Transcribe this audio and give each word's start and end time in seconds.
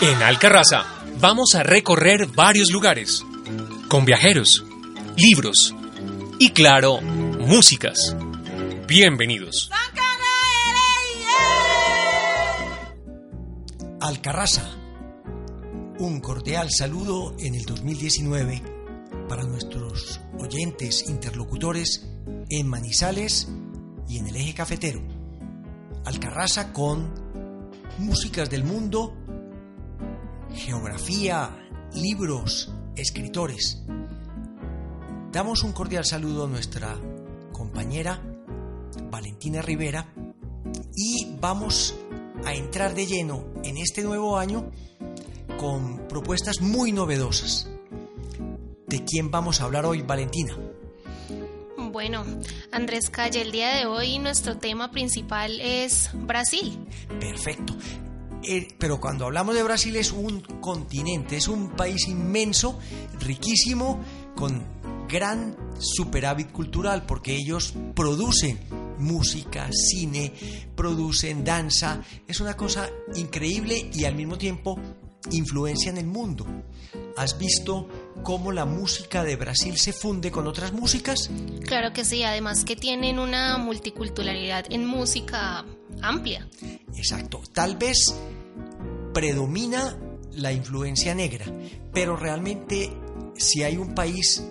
En 0.00 0.22
Alcarraza 0.22 0.84
vamos 1.20 1.54
a 1.54 1.62
recorrer 1.62 2.26
varios 2.26 2.70
lugares, 2.70 3.24
con 3.88 4.04
viajeros, 4.04 4.64
libros 5.16 5.74
y 6.38 6.50
claro, 6.50 7.00
músicas. 7.00 8.16
Bienvenidos. 8.86 9.70
Alcarraza. 14.00 14.70
Un 15.98 16.20
cordial 16.20 16.68
saludo 16.70 17.34
en 17.38 17.56
el 17.56 17.64
2019 17.64 18.62
para 19.28 19.42
nuestros 19.42 20.20
oyentes 20.38 21.08
interlocutores 21.08 22.08
en 22.48 22.68
Manizales 22.68 23.48
y 24.08 24.18
en 24.18 24.28
el 24.28 24.36
eje 24.36 24.54
cafetero. 24.54 25.17
Alcarraza 26.08 26.72
con 26.72 27.12
músicas 27.98 28.48
del 28.48 28.64
mundo, 28.64 29.14
geografía, 30.54 31.54
libros, 31.92 32.72
escritores. 32.96 33.82
Damos 35.30 35.64
un 35.64 35.72
cordial 35.72 36.06
saludo 36.06 36.46
a 36.46 36.48
nuestra 36.48 36.96
compañera 37.52 38.22
Valentina 39.10 39.60
Rivera 39.60 40.10
y 40.96 41.36
vamos 41.42 41.94
a 42.42 42.54
entrar 42.54 42.94
de 42.94 43.04
lleno 43.04 43.44
en 43.62 43.76
este 43.76 44.02
nuevo 44.02 44.38
año 44.38 44.70
con 45.58 46.08
propuestas 46.08 46.62
muy 46.62 46.90
novedosas. 46.90 47.68
¿De 48.86 49.04
quién 49.04 49.30
vamos 49.30 49.60
a 49.60 49.64
hablar 49.64 49.84
hoy, 49.84 50.00
Valentina? 50.00 50.56
Bueno, 51.90 52.24
Andrés 52.70 53.08
Calle, 53.08 53.40
el 53.40 53.50
día 53.50 53.74
de 53.74 53.86
hoy 53.86 54.18
nuestro 54.18 54.58
tema 54.58 54.90
principal 54.90 55.58
es 55.60 56.10
Brasil. 56.12 56.78
Perfecto. 57.18 57.74
Eh, 58.42 58.68
pero 58.78 59.00
cuando 59.00 59.24
hablamos 59.24 59.54
de 59.54 59.62
Brasil 59.62 59.96
es 59.96 60.12
un 60.12 60.40
continente, 60.40 61.36
es 61.36 61.48
un 61.48 61.70
país 61.70 62.06
inmenso, 62.08 62.78
riquísimo, 63.20 64.00
con 64.36 64.62
gran 65.08 65.56
superávit 65.78 66.52
cultural, 66.52 67.04
porque 67.06 67.34
ellos 67.34 67.74
producen 67.94 68.58
música, 68.98 69.68
cine, 69.72 70.32
producen 70.76 71.44
danza. 71.44 72.02
Es 72.26 72.40
una 72.40 72.56
cosa 72.56 72.90
increíble 73.16 73.90
y 73.92 74.04
al 74.04 74.14
mismo 74.14 74.36
tiempo 74.36 74.78
influencia 75.30 75.90
en 75.90 75.98
el 75.98 76.06
mundo. 76.06 76.46
¿Has 77.16 77.38
visto 77.38 77.88
cómo 78.22 78.52
la 78.52 78.64
música 78.64 79.24
de 79.24 79.36
Brasil 79.36 79.76
se 79.76 79.92
funde 79.92 80.30
con 80.30 80.46
otras 80.46 80.72
músicas? 80.72 81.30
Claro 81.64 81.92
que 81.92 82.04
sí, 82.04 82.22
además 82.22 82.64
que 82.64 82.76
tienen 82.76 83.18
una 83.18 83.58
multiculturalidad 83.58 84.66
en 84.70 84.86
música 84.86 85.64
amplia. 86.02 86.48
Exacto, 86.96 87.42
tal 87.52 87.76
vez 87.76 88.14
predomina 89.12 89.98
la 90.32 90.52
influencia 90.52 91.14
negra, 91.14 91.46
pero 91.92 92.16
realmente 92.16 92.90
si 93.36 93.62
hay 93.62 93.76
un 93.76 93.94
país 93.94 94.44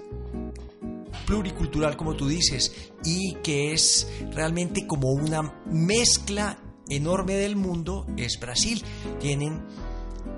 pluricultural 1.26 1.98
como 1.98 2.16
tú 2.16 2.28
dices 2.28 2.92
y 3.04 3.36
que 3.44 3.74
es 3.74 4.08
realmente 4.32 4.88
como 4.88 5.12
una 5.12 5.54
mezcla 5.66 6.58
enorme 6.90 7.36
del 7.36 7.56
mundo 7.56 8.06
es 8.18 8.40
Brasil. 8.40 8.82
Tienen 9.20 9.62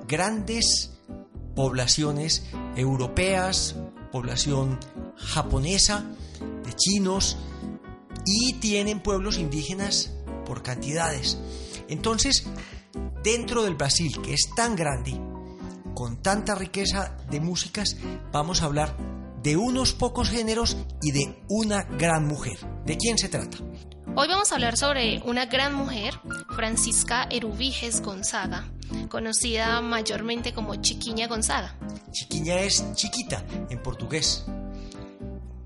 grandes 0.10 0.92
poblaciones 1.56 2.44
europeas, 2.76 3.76
población 4.12 4.80
japonesa, 5.16 6.04
de 6.66 6.74
chinos 6.74 7.38
y 8.26 8.54
tienen 8.54 9.02
pueblos 9.02 9.38
indígenas 9.38 10.12
por 10.46 10.64
cantidades. 10.64 11.38
Entonces, 11.88 12.46
dentro 13.24 13.64
del 13.64 13.76
Brasil, 13.76 14.12
que 14.24 14.34
es 14.34 14.50
tan 14.56 14.76
grande, 14.76 15.14
con 15.94 16.22
tanta 16.22 16.56
riqueza 16.56 17.16
de 17.30 17.40
músicas, 17.40 17.96
vamos 18.32 18.62
a 18.62 18.66
hablar 18.66 18.98
de 19.44 19.58
unos 19.58 19.94
pocos 19.94 20.30
géneros 20.30 20.76
y 21.04 21.12
de 21.12 21.44
una 21.50 21.84
gran 21.84 22.28
mujer. 22.28 22.58
¿De 22.86 22.98
quién 22.98 23.18
se 23.18 23.30
trata? 23.30 23.58
Hoy 24.16 24.28
vamos 24.28 24.52
a 24.52 24.56
hablar 24.56 24.76
sobre 24.76 25.22
una 25.24 25.46
gran 25.46 25.76
mujer, 25.76 26.20
Francisca 26.56 27.28
Erubiges 27.30 28.02
Gonzaga, 28.02 28.72
conocida 29.10 29.82
mayormente 29.82 30.54
como 30.54 30.76
Chiquiña 30.76 31.28
Gonzaga. 31.28 31.76
Chiquiña 32.12 32.60
es 32.60 32.94
chiquita 32.96 33.44
en 33.70 33.82
portugués. 33.82 34.46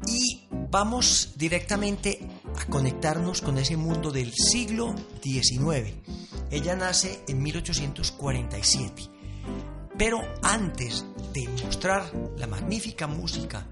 Y 0.07 0.47
vamos 0.69 1.33
directamente 1.35 2.19
a 2.59 2.65
conectarnos 2.65 3.41
con 3.41 3.57
ese 3.57 3.77
mundo 3.77 4.11
del 4.11 4.33
siglo 4.33 4.95
XIX. 5.21 5.93
Ella 6.51 6.75
nace 6.75 7.23
en 7.27 7.41
1847. 7.41 9.03
Pero 9.97 10.21
antes 10.41 11.05
de 11.33 11.47
mostrar 11.63 12.11
la 12.37 12.47
magnífica 12.47 13.07
música 13.07 13.67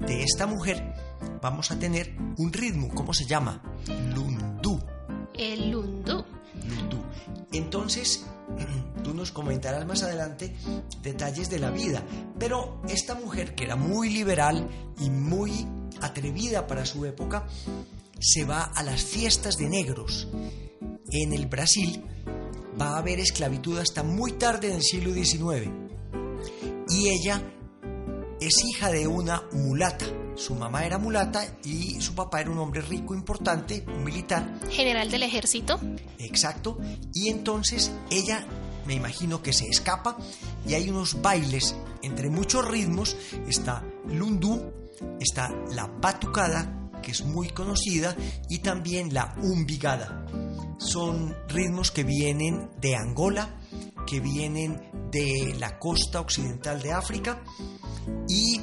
de 0.00 0.22
esta 0.22 0.46
mujer, 0.46 0.94
vamos 1.40 1.70
a 1.70 1.78
tener 1.78 2.14
un 2.36 2.52
ritmo, 2.52 2.88
¿cómo 2.94 3.14
se 3.14 3.24
llama? 3.24 3.62
Lundú. 4.14 4.80
El 5.34 5.70
lundú. 5.70 6.24
Lundú. 6.68 6.98
Entonces, 7.52 8.26
tú 9.04 9.14
nos 9.14 9.32
comentarás 9.32 9.86
más 9.86 10.02
adelante 10.02 10.54
detalles 11.02 11.50
de 11.50 11.58
la 11.58 11.70
vida, 11.70 12.02
pero 12.38 12.80
esta 12.88 13.14
mujer 13.14 13.54
que 13.54 13.64
era 13.64 13.76
muy 13.76 14.10
liberal 14.10 14.68
y 15.00 15.10
muy 15.10 15.66
atrevida 16.00 16.66
para 16.66 16.84
su 16.84 17.04
época, 17.04 17.46
se 18.20 18.44
va 18.44 18.62
a 18.62 18.82
las 18.82 19.02
fiestas 19.02 19.56
de 19.56 19.68
negros. 19.68 20.28
En 21.10 21.32
el 21.32 21.46
Brasil 21.46 22.02
va 22.80 22.94
a 22.94 22.98
haber 22.98 23.20
esclavitud 23.20 23.78
hasta 23.78 24.02
muy 24.02 24.32
tarde 24.32 24.68
en 24.68 24.76
el 24.76 24.82
siglo 24.82 25.12
XIX. 25.12 25.70
Y 26.88 27.08
ella 27.08 27.42
es 28.46 28.64
hija 28.64 28.90
de 28.90 29.06
una 29.06 29.42
mulata. 29.52 30.06
Su 30.36 30.54
mamá 30.54 30.84
era 30.84 30.98
mulata 30.98 31.46
y 31.64 32.00
su 32.00 32.14
papá 32.14 32.40
era 32.40 32.50
un 32.50 32.58
hombre 32.58 32.82
rico, 32.82 33.14
importante, 33.14 33.84
un 33.86 34.04
militar. 34.04 34.60
General 34.70 35.10
del 35.10 35.22
ejército. 35.22 35.80
Exacto. 36.18 36.78
Y 37.12 37.28
entonces 37.28 37.92
ella, 38.10 38.46
me 38.86 38.94
imagino 38.94 39.42
que 39.42 39.52
se 39.52 39.66
escapa 39.66 40.18
y 40.66 40.74
hay 40.74 40.90
unos 40.90 41.22
bailes 41.22 41.74
entre 42.02 42.28
muchos 42.28 42.66
ritmos. 42.66 43.16
Está 43.48 43.84
Lundú, 44.08 44.72
está 45.20 45.50
la 45.70 45.86
batucada, 45.86 46.90
que 47.02 47.12
es 47.12 47.24
muy 47.24 47.48
conocida, 47.48 48.16
y 48.48 48.58
también 48.58 49.14
la 49.14 49.34
umbigada. 49.42 50.26
Son 50.78 51.34
ritmos 51.48 51.90
que 51.90 52.02
vienen 52.02 52.70
de 52.80 52.96
Angola, 52.96 53.60
que 54.06 54.20
vienen 54.20 54.80
de 55.10 55.54
la 55.58 55.78
costa 55.78 56.20
occidental 56.20 56.82
de 56.82 56.92
África 56.92 57.42
y 58.28 58.60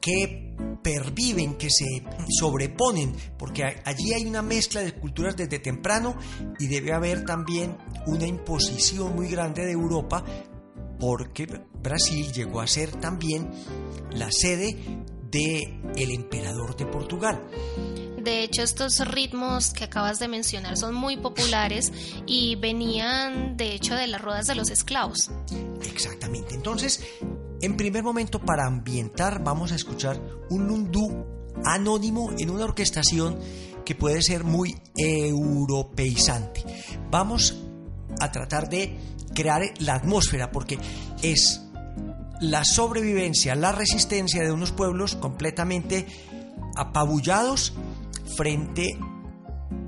que 0.00 0.48
perviven, 0.82 1.56
que 1.56 1.70
se 1.70 2.04
sobreponen, 2.38 3.14
porque 3.38 3.64
allí 3.84 4.12
hay 4.12 4.26
una 4.26 4.42
mezcla 4.42 4.80
de 4.80 4.92
culturas 4.92 5.36
desde 5.36 5.58
temprano 5.58 6.16
y 6.58 6.66
debe 6.66 6.92
haber 6.92 7.24
también 7.24 7.76
una 8.06 8.26
imposición 8.26 9.14
muy 9.14 9.28
grande 9.28 9.64
de 9.64 9.72
Europa, 9.72 10.24
porque 10.98 11.46
Brasil 11.82 12.32
llegó 12.32 12.60
a 12.60 12.66
ser 12.66 12.92
también 12.92 13.50
la 14.12 14.30
sede 14.30 14.76
de 15.30 15.80
el 15.96 16.10
emperador 16.10 16.76
de 16.76 16.86
Portugal. 16.86 17.40
De 18.28 18.42
hecho, 18.42 18.62
estos 18.62 19.00
ritmos 19.08 19.70
que 19.70 19.84
acabas 19.84 20.18
de 20.18 20.28
mencionar 20.28 20.76
son 20.76 20.94
muy 20.94 21.16
populares 21.16 21.90
y 22.26 22.56
venían, 22.56 23.56
de 23.56 23.72
hecho, 23.72 23.94
de 23.94 24.06
las 24.06 24.20
ruedas 24.20 24.46
de 24.46 24.54
los 24.54 24.68
esclavos. 24.68 25.30
Exactamente. 25.90 26.54
Entonces, 26.54 27.02
en 27.62 27.78
primer 27.78 28.02
momento, 28.02 28.38
para 28.38 28.66
ambientar, 28.66 29.42
vamos 29.42 29.72
a 29.72 29.76
escuchar 29.76 30.20
un 30.50 30.66
lundú 30.66 31.24
anónimo 31.64 32.30
en 32.36 32.50
una 32.50 32.64
orquestación 32.64 33.38
que 33.86 33.94
puede 33.94 34.20
ser 34.20 34.44
muy 34.44 34.76
europeizante. 34.94 36.62
Vamos 37.10 37.56
a 38.20 38.30
tratar 38.30 38.68
de 38.68 38.94
crear 39.34 39.62
la 39.78 39.94
atmósfera 39.94 40.52
porque 40.52 40.78
es 41.22 41.62
la 42.42 42.66
sobrevivencia, 42.66 43.54
la 43.54 43.72
resistencia 43.72 44.42
de 44.42 44.52
unos 44.52 44.72
pueblos 44.72 45.16
completamente 45.16 46.06
apabullados 46.76 47.72
frente 48.36 48.98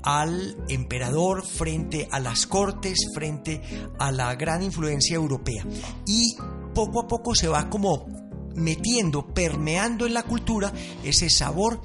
al 0.03 0.57
emperador, 0.67 1.45
frente 1.45 2.07
a 2.11 2.19
las 2.19 2.47
cortes, 2.47 2.97
frente 3.13 3.61
a 3.99 4.11
la 4.11 4.35
gran 4.35 4.63
influencia 4.63 5.15
europea. 5.15 5.65
Y 6.05 6.35
poco 6.73 7.01
a 7.01 7.07
poco 7.07 7.35
se 7.35 7.47
va 7.47 7.69
como 7.69 8.07
metiendo, 8.55 9.33
permeando 9.33 10.05
en 10.05 10.13
la 10.13 10.23
cultura 10.23 10.73
ese 11.03 11.29
sabor, 11.29 11.81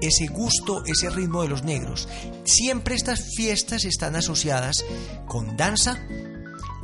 ese 0.00 0.26
gusto, 0.26 0.84
ese 0.86 1.10
ritmo 1.10 1.42
de 1.42 1.48
los 1.48 1.64
negros. 1.64 2.08
Siempre 2.44 2.94
estas 2.94 3.34
fiestas 3.36 3.84
están 3.84 4.16
asociadas 4.16 4.84
con 5.26 5.56
danza, 5.56 5.98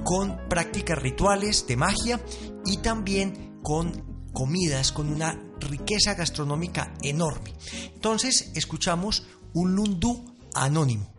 con 0.05 0.49
prácticas 0.49 0.99
rituales 0.99 1.67
de 1.67 1.77
magia 1.77 2.21
y 2.65 2.79
también 2.79 3.61
con 3.63 4.29
comidas, 4.33 4.93
con 4.93 5.13
una 5.13 5.39
riqueza 5.61 6.15
gastronómica 6.15 6.93
enorme. 7.03 7.53
Entonces 7.95 8.51
escuchamos 8.55 9.27
un 9.53 9.75
lundú 9.75 10.35
anónimo. 10.55 11.13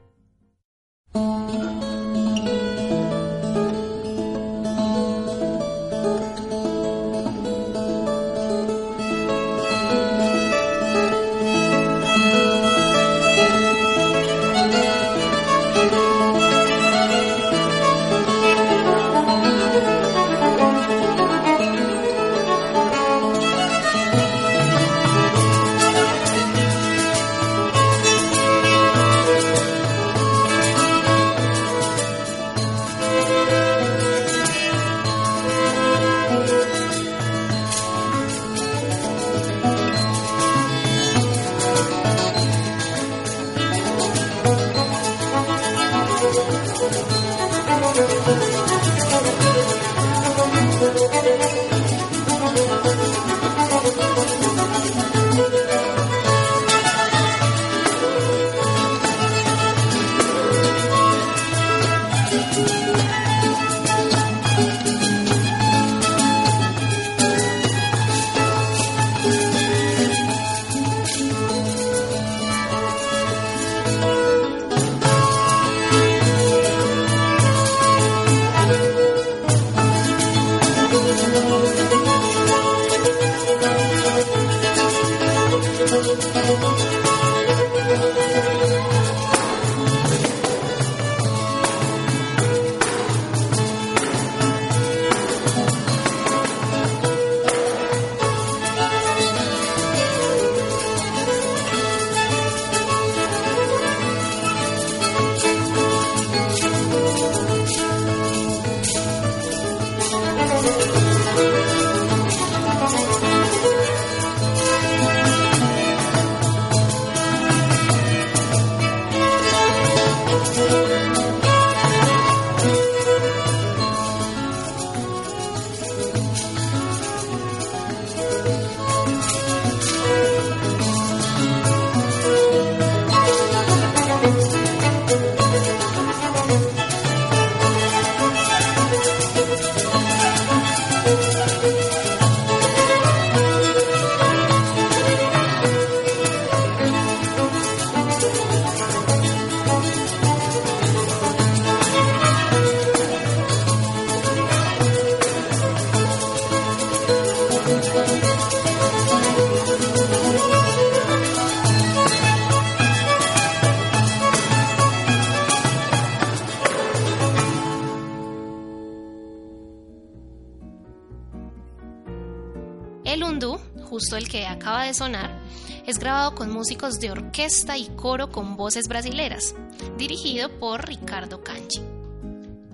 Sonar, 174.93 175.39
es 175.85 175.99
grabado 175.99 176.35
con 176.35 176.51
músicos 176.51 176.99
de 176.99 177.11
orquesta 177.11 177.77
y 177.77 177.88
coro 177.95 178.31
con 178.31 178.55
voces 178.55 178.88
brasileras, 178.88 179.55
dirigido 179.97 180.49
por 180.59 180.88
Ricardo 180.88 181.43
Canchi. 181.43 181.81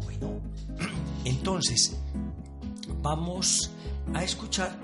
Bueno, 0.04 0.42
entonces 1.26 1.98
vamos 3.02 3.72
a 4.14 4.24
escuchar 4.24 4.78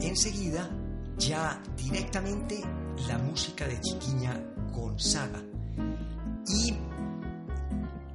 enseguida 0.00 0.68
ya 1.18 1.60
directamente 1.76 2.60
la 3.08 3.18
música 3.18 3.66
de 3.66 3.80
Chiquiña 3.80 4.40
Gonzaga. 4.72 5.42
Y 6.48 6.74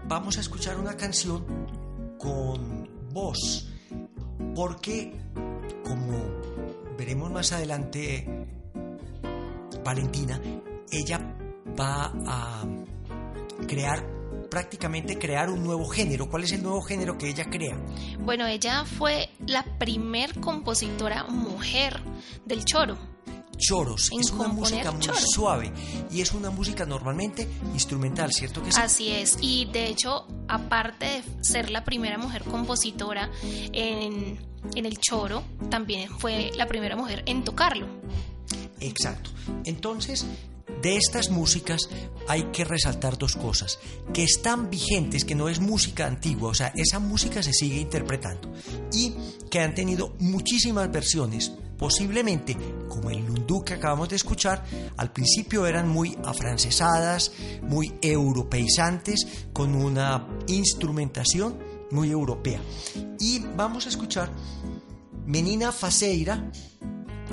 vamos 0.07 0.38
a 0.38 0.41
escuchar 0.41 0.79
una 0.79 0.95
canción 0.95 1.45
con 2.17 2.89
voz, 3.13 3.69
porque 4.55 5.13
como 5.83 6.17
veremos 6.97 7.31
más 7.31 7.51
adelante, 7.51 8.25
Valentina, 9.83 10.41
ella 10.91 11.19
va 11.79 12.11
a 12.25 12.65
crear 13.67 14.03
prácticamente 14.49 15.17
crear 15.17 15.49
un 15.49 15.63
nuevo 15.63 15.85
género. 15.88 16.29
¿Cuál 16.29 16.43
es 16.43 16.51
el 16.53 16.63
nuevo 16.63 16.81
género 16.81 17.17
que 17.17 17.29
ella 17.29 17.45
crea? 17.50 17.77
Bueno, 18.19 18.48
ella 18.48 18.86
fue 18.86 19.29
la 19.45 19.63
primer 19.77 20.39
compositora 20.39 21.25
mujer 21.25 22.00
del 22.45 22.65
choro. 22.65 22.98
Choros, 23.57 24.11
es 24.17 24.31
una 24.31 24.47
música 24.47 24.91
muy 24.91 25.07
suave 25.33 25.71
y 26.11 26.21
es 26.21 26.31
una 26.33 26.49
música 26.49 26.85
normalmente 26.85 27.47
instrumental, 27.73 28.31
¿cierto 28.31 28.63
que 28.63 28.71
sí? 28.71 28.79
Así 28.81 29.09
es, 29.09 29.37
y 29.41 29.65
de 29.65 29.87
hecho, 29.87 30.27
aparte 30.47 31.05
de 31.05 31.43
ser 31.43 31.69
la 31.69 31.83
primera 31.83 32.17
mujer 32.17 32.43
compositora 32.43 33.29
en 33.43 34.37
en 34.75 34.85
el 34.85 34.97
choro 34.97 35.43
también 35.69 36.09
fue 36.09 36.51
la 36.55 36.67
primera 36.67 36.95
mujer 36.95 37.23
en 37.25 37.43
tocarlo. 37.43 37.87
Exacto. 38.79 39.31
Entonces, 39.65 40.25
de 40.81 40.97
estas 40.97 41.29
músicas 41.29 41.89
hay 42.27 42.43
que 42.51 42.63
resaltar 42.63 43.17
dos 43.17 43.35
cosas, 43.35 43.79
que 44.13 44.23
están 44.23 44.69
vigentes, 44.69 45.25
que 45.25 45.35
no 45.35 45.49
es 45.49 45.59
música 45.59 46.05
antigua, 46.05 46.49
o 46.49 46.53
sea, 46.53 46.71
esa 46.75 46.99
música 46.99 47.41
se 47.41 47.53
sigue 47.53 47.79
interpretando 47.79 48.51
y 48.91 49.13
que 49.49 49.59
han 49.61 49.73
tenido 49.73 50.15
muchísimas 50.19 50.91
versiones, 50.91 51.53
posiblemente 51.77 52.57
como 52.88 53.10
el 53.10 53.25
lundú 53.25 53.63
que 53.63 53.75
acabamos 53.75 54.10
de 54.10 54.15
escuchar, 54.15 54.63
al 54.98 55.12
principio 55.12 55.65
eran 55.65 55.88
muy 55.88 56.17
afrancesadas, 56.25 57.31
muy 57.62 57.93
europeizantes, 58.01 59.48
con 59.53 59.75
una 59.75 60.27
instrumentación 60.48 61.57
muy 61.91 62.12
europea. 62.12 62.60
Y 63.19 63.39
vamos 63.55 63.86
a 63.86 63.89
escuchar 63.89 64.31
Menina 65.25 65.72
Faceira 65.72 66.51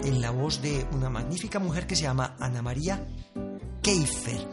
en 0.02 0.20
la 0.20 0.30
voz 0.30 0.60
de 0.60 0.86
una 0.92 1.08
magnífica 1.08 1.58
mujer 1.58 1.86
que 1.86 1.96
se 1.96 2.02
llama 2.02 2.36
Ana 2.38 2.62
María 2.62 3.06
Keifer. 3.82 4.46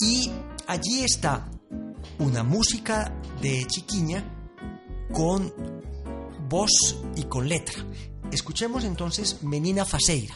Y 0.00 0.30
allí 0.66 1.04
está 1.04 1.48
una 2.18 2.42
música 2.42 3.14
de 3.40 3.64
chiquiña 3.66 4.24
con 5.12 5.52
voz 6.48 7.02
y 7.16 7.24
con 7.24 7.48
letra. 7.48 7.84
Escuchemos 8.32 8.82
entonces 8.84 9.42
Menina 9.42 9.84
Faceira. 9.84 10.34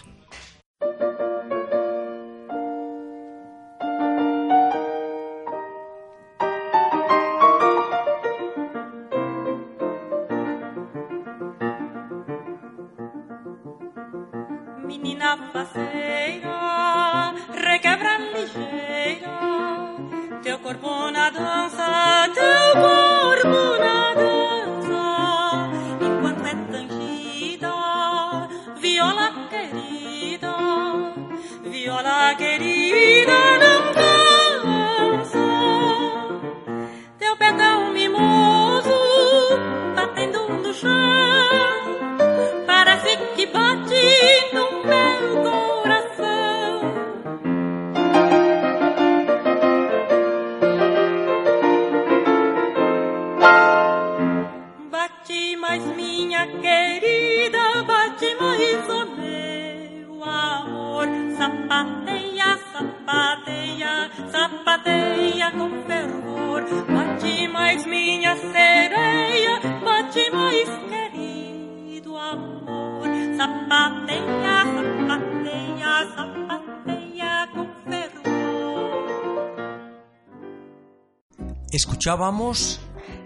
Escuchábamos 82.07 82.79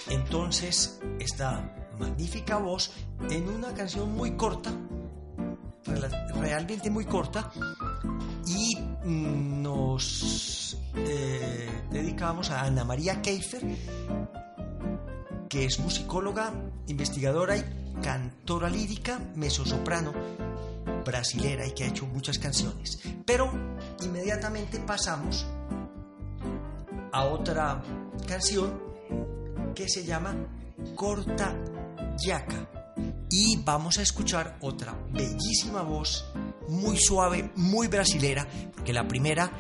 entonces 0.09 1.03
esta 1.19 1.71
magnífica 1.99 2.57
voz 2.57 2.91
en 3.29 3.47
una 3.47 3.75
canción 3.75 4.11
muy 4.17 4.39
corta, 4.39 4.71
realmente 6.41 6.89
muy 6.89 7.05
corta, 7.05 7.53
y 8.47 8.75
mm, 9.05 9.61
nos 9.61 10.79
eh, 10.97 11.69
dedicamos 11.91 12.51
a 12.51 12.63
Ana 12.63 12.83
María 12.85 13.21
Keifer, 13.21 13.61
que 15.51 15.67
es 15.67 15.79
musicóloga, 15.79 16.51
investigadora 16.87 17.59
y 17.59 17.65
cantora 18.03 18.71
lírica, 18.71 19.21
mezzosoprano 19.35 20.15
brasilera 21.05 21.67
y 21.67 21.73
que 21.73 21.85
ha 21.85 21.89
hecho 21.89 22.07
muchas 22.07 22.39
canciones. 22.39 22.99
Pero 23.27 23.53
inmediatamente 24.01 24.79
pasamos 24.79 25.45
a 27.13 27.25
otra 27.25 27.83
canción 28.31 28.81
que 29.75 29.89
se 29.89 30.05
llama 30.05 30.33
Corta 30.95 31.53
Yaca. 32.25 32.71
Y 33.29 33.57
vamos 33.65 33.99
a 33.99 34.03
escuchar 34.03 34.57
otra 34.61 34.97
bellísima 35.11 35.83
voz, 35.83 36.25
muy 36.69 36.97
suave, 36.97 37.51
muy 37.57 37.89
brasilera, 37.89 38.47
porque 38.73 38.93
la 38.93 39.09
primera 39.09 39.51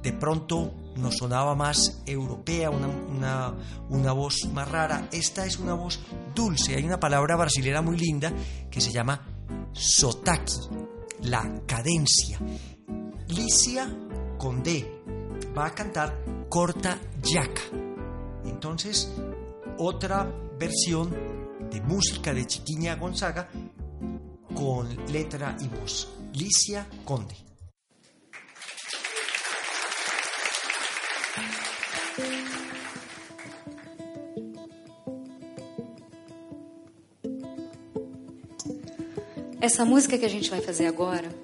de 0.00 0.12
pronto 0.12 0.74
nos 0.96 1.16
sonaba 1.16 1.56
más 1.56 2.02
europea, 2.06 2.70
una, 2.70 3.52
una, 3.88 4.12
voz 4.12 4.44
más 4.52 4.70
rara. 4.70 5.08
Esta 5.10 5.44
es 5.44 5.58
una 5.58 5.74
voz 5.74 5.98
dulce, 6.36 6.76
hay 6.76 6.84
una 6.84 7.00
palabra 7.00 7.34
brasilera 7.34 7.82
muy 7.82 7.96
linda 7.96 8.32
que 8.70 8.80
se 8.80 8.92
llama 8.92 9.26
sotaque, 9.72 10.52
la 11.22 11.62
cadencia. 11.66 12.38
Licia 13.26 13.92
Condé 14.38 15.02
va 15.56 15.66
a 15.66 15.74
cantar 15.74 16.16
Corta 16.48 16.96
Yaca. 17.20 17.93
Entonces, 18.44 19.10
otra 19.78 20.30
versión 20.58 21.10
de 21.70 21.80
música 21.80 22.32
de 22.32 22.46
Chiquiña 22.46 22.96
Gonzaga 22.96 23.48
con 24.54 24.88
letra 25.12 25.56
y 25.60 25.68
voz. 25.68 26.08
Licia 26.32 26.86
Conde. 27.04 27.34
Essa 39.60 39.84
música 39.86 40.18
que 40.18 40.26
a 40.26 40.28
gente 40.28 40.50
vai 40.50 40.60
fazer 40.60 40.86
agora 40.86 41.34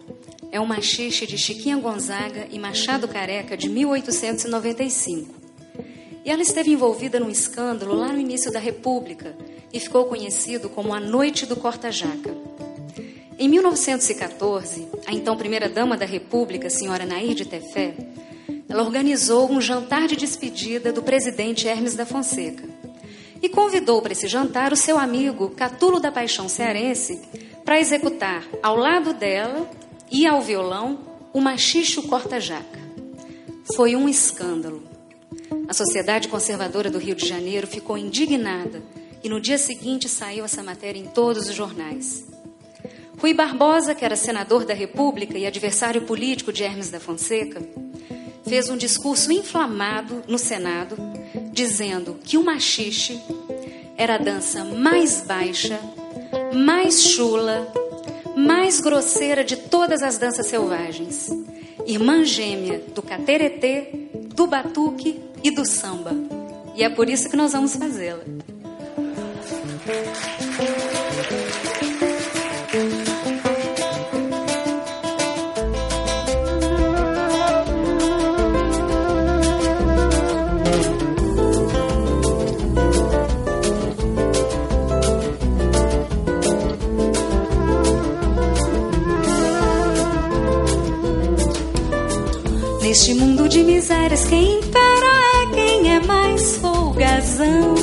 é 0.52 0.60
um 0.60 0.66
machixe 0.66 1.26
de 1.26 1.38
Chiquinha 1.38 1.78
Gonzaga 1.78 2.46
e 2.50 2.58
Machado 2.58 3.08
Careca 3.08 3.56
de 3.56 3.68
1895. 3.68 5.39
E 6.24 6.30
ela 6.30 6.42
esteve 6.42 6.70
envolvida 6.70 7.18
num 7.18 7.30
escândalo 7.30 7.94
lá 7.94 8.12
no 8.12 8.20
início 8.20 8.52
da 8.52 8.58
República 8.58 9.34
e 9.72 9.80
ficou 9.80 10.04
conhecido 10.04 10.68
como 10.68 10.92
a 10.92 11.00
Noite 11.00 11.46
do 11.46 11.56
Corta-Jaca. 11.56 12.34
Em 13.38 13.48
1914, 13.48 14.86
a 15.06 15.14
então 15.14 15.36
primeira-dama 15.36 15.96
da 15.96 16.04
República, 16.04 16.68
senhora 16.68 17.06
Nair 17.06 17.34
de 17.34 17.46
Tefé, 17.46 17.94
ela 18.68 18.82
organizou 18.82 19.50
um 19.50 19.60
jantar 19.60 20.06
de 20.06 20.14
despedida 20.14 20.92
do 20.92 21.02
presidente 21.02 21.66
Hermes 21.66 21.94
da 21.94 22.04
Fonseca 22.04 22.68
e 23.42 23.48
convidou 23.48 24.02
para 24.02 24.12
esse 24.12 24.28
jantar 24.28 24.72
o 24.72 24.76
seu 24.76 24.98
amigo 24.98 25.50
Catulo 25.50 25.98
da 25.98 26.12
Paixão 26.12 26.48
Cearense 26.48 27.20
para 27.64 27.80
executar 27.80 28.44
ao 28.62 28.76
lado 28.76 29.14
dela 29.14 29.68
e 30.10 30.26
ao 30.26 30.42
violão 30.42 30.98
o 31.32 31.40
machicho 31.40 32.02
corta-jaca. 32.02 32.78
Foi 33.74 33.96
um 33.96 34.08
escândalo. 34.08 34.89
A 35.68 35.72
Sociedade 35.72 36.28
Conservadora 36.28 36.90
do 36.90 36.98
Rio 36.98 37.14
de 37.14 37.26
Janeiro 37.26 37.66
ficou 37.66 37.96
indignada 37.96 38.82
e 39.22 39.28
no 39.28 39.40
dia 39.40 39.58
seguinte 39.58 40.08
saiu 40.08 40.44
essa 40.44 40.62
matéria 40.62 40.98
em 40.98 41.06
todos 41.06 41.48
os 41.48 41.54
jornais. 41.54 42.26
Rui 43.18 43.34
Barbosa, 43.34 43.94
que 43.94 44.04
era 44.04 44.16
senador 44.16 44.64
da 44.64 44.74
República 44.74 45.36
e 45.36 45.46
adversário 45.46 46.02
político 46.02 46.52
de 46.52 46.62
Hermes 46.62 46.88
da 46.88 46.98
Fonseca, 46.98 47.60
fez 48.46 48.70
um 48.70 48.76
discurso 48.76 49.30
inflamado 49.30 50.22
no 50.26 50.38
Senado, 50.38 50.96
dizendo 51.52 52.18
que 52.24 52.38
o 52.38 52.44
machixe 52.44 53.20
era 53.96 54.14
a 54.14 54.18
dança 54.18 54.64
mais 54.64 55.20
baixa, 55.22 55.78
mais 56.54 57.02
chula, 57.02 57.70
mais 58.34 58.80
grosseira 58.80 59.44
de 59.44 59.56
todas 59.56 60.02
as 60.02 60.16
danças 60.16 60.46
selvagens, 60.46 61.28
irmã 61.86 62.24
gêmea 62.24 62.82
do 62.94 63.02
cateretê, 63.02 64.08
do 64.34 64.46
batuque 64.46 65.20
e 65.42 65.50
do 65.50 65.64
samba. 65.64 66.12
E 66.74 66.82
é 66.82 66.88
por 66.88 67.08
isso 67.08 67.28
que 67.28 67.36
nós 67.36 67.52
vamos 67.52 67.76
fazê-la. 67.76 68.24
Neste 92.82 93.14
mundo 93.14 93.48
de 93.48 93.62
misérias, 93.62 94.24
quem 94.24 94.58
impera 94.58 95.19
é 95.88 96.00
mais 96.00 96.56
folgazão. 96.56 97.74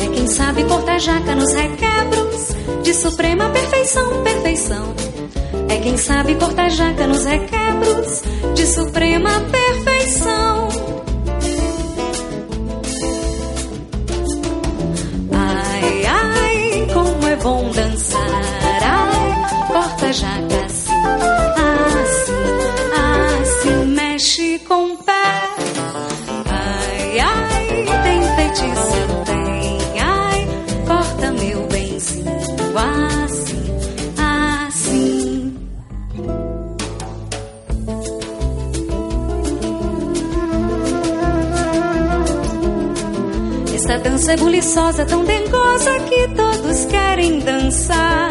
É 0.00 0.06
quem 0.08 0.26
sabe 0.26 0.64
cortar 0.64 0.98
jaca 0.98 1.34
nos 1.34 1.52
requebros 1.52 2.48
de 2.82 2.94
suprema 2.94 3.48
perfeição, 3.50 4.22
perfeição. 4.22 4.94
É 5.68 5.78
quem 5.78 5.96
sabe 5.96 6.34
cortar 6.36 6.70
jaca 6.70 7.06
nos 7.06 7.24
requebros 7.24 8.22
de 8.54 8.66
suprema 8.66 9.30
perfeição. 9.30 9.65
Esta 43.76 43.98
dança 43.98 44.32
é 44.32 44.36
buliçosa, 44.38 45.04
tão 45.04 45.22
dengosa 45.22 46.00
que 46.08 46.28
todos 46.28 46.86
querem 46.86 47.40
dançar. 47.40 48.30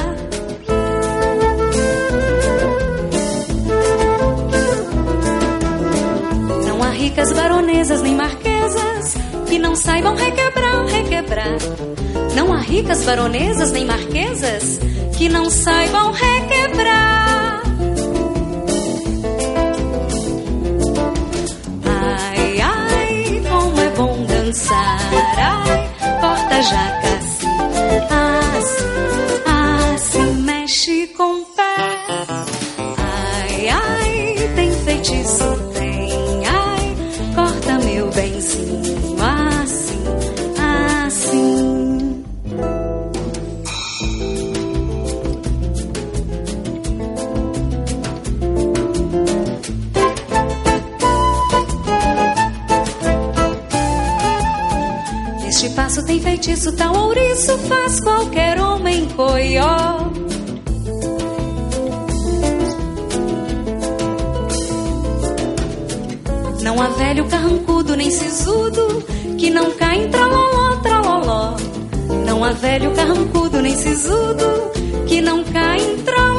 Não 6.67 6.81
há 6.81 6.89
ricas 6.89 7.31
baronesas 7.31 8.01
nem 8.01 8.15
marquesas 8.15 9.13
que 9.47 9.59
não 9.59 9.75
saibam 9.75 10.15
requebrar, 10.15 10.87
requebrar. 10.87 11.57
Não 12.35 12.51
há 12.51 12.57
ricas 12.57 13.03
baronesas 13.03 13.71
nem 13.71 13.85
marquesas 13.85 14.79
que 15.15 15.29
não 15.29 15.47
saibam 15.51 16.11
requebrar. 16.11 17.44
Corta 26.65 26.69
jaca 26.69 27.17
assim, 27.17 27.47
assim, 28.57 29.93
assim, 29.93 30.33
mexe 30.43 31.07
com 31.15 31.41
o 31.41 31.45
pé. 31.45 31.75
Ai, 32.97 33.69
ai, 33.69 34.51
tem 34.55 34.71
feitiço, 34.71 35.57
tem. 35.73 36.45
Ai, 36.47 36.95
corta 37.35 37.77
meu 37.85 38.09
benzinho 38.09 39.14
velho 67.15 67.29
carrancudo 67.29 67.95
nem 67.95 68.11
sisudo 68.11 69.01
que 69.37 69.49
não 69.49 69.71
cai 69.71 70.03
em 70.03 70.09
traloló, 70.09 70.75
traloló. 70.81 71.55
Não 72.25 72.43
há 72.43 72.51
velho 72.51 72.91
carrancudo 72.91 73.61
nem 73.61 73.73
sisudo 73.73 74.43
que 75.07 75.21
não 75.21 75.41
cai 75.45 75.79
em 75.79 75.97
traloló. 76.03 76.34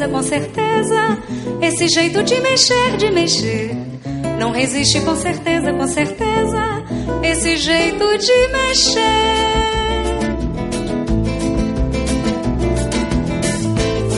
Certeza, 0.00 0.08
com 0.08 0.22
certeza, 0.22 1.18
esse 1.60 1.88
jeito 1.88 2.22
de 2.22 2.40
mexer, 2.40 2.96
de 2.96 3.10
mexer. 3.10 3.76
Não 4.38 4.50
resiste 4.50 5.00
com 5.00 5.14
certeza, 5.14 5.72
com 5.72 5.86
certeza, 5.86 6.84
esse 7.22 7.56
jeito 7.58 8.18
de 8.18 8.48
mexer. 8.48 9.00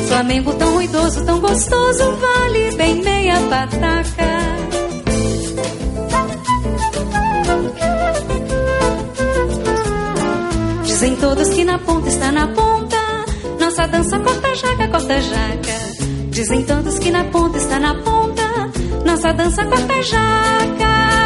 Flamengo 0.08 0.54
tão 0.54 0.74
ruidoso, 0.74 1.24
tão 1.24 1.40
gostoso, 1.40 2.12
vale 2.16 2.76
bem 2.76 3.02
meia 3.02 3.40
pataca. 3.48 4.32
Dizem 10.84 11.16
todos 11.16 11.48
que 11.48 11.64
na 11.64 11.78
ponta 11.78 12.08
está 12.08 12.30
na 12.30 12.46
ponta, 12.48 12.91
nossa 13.72 13.88
dança 13.88 14.18
corta 14.18 14.54
jaca, 14.54 14.88
corta 14.88 15.18
jaca. 15.22 15.72
Dizem 16.28 16.62
todos 16.64 16.98
que 16.98 17.10
na 17.10 17.24
ponta 17.24 17.56
está 17.56 17.80
na 17.80 17.94
ponta, 17.94 18.42
nossa 19.02 19.32
dança 19.32 19.64
corta 19.64 20.02
jaca. 20.02 21.21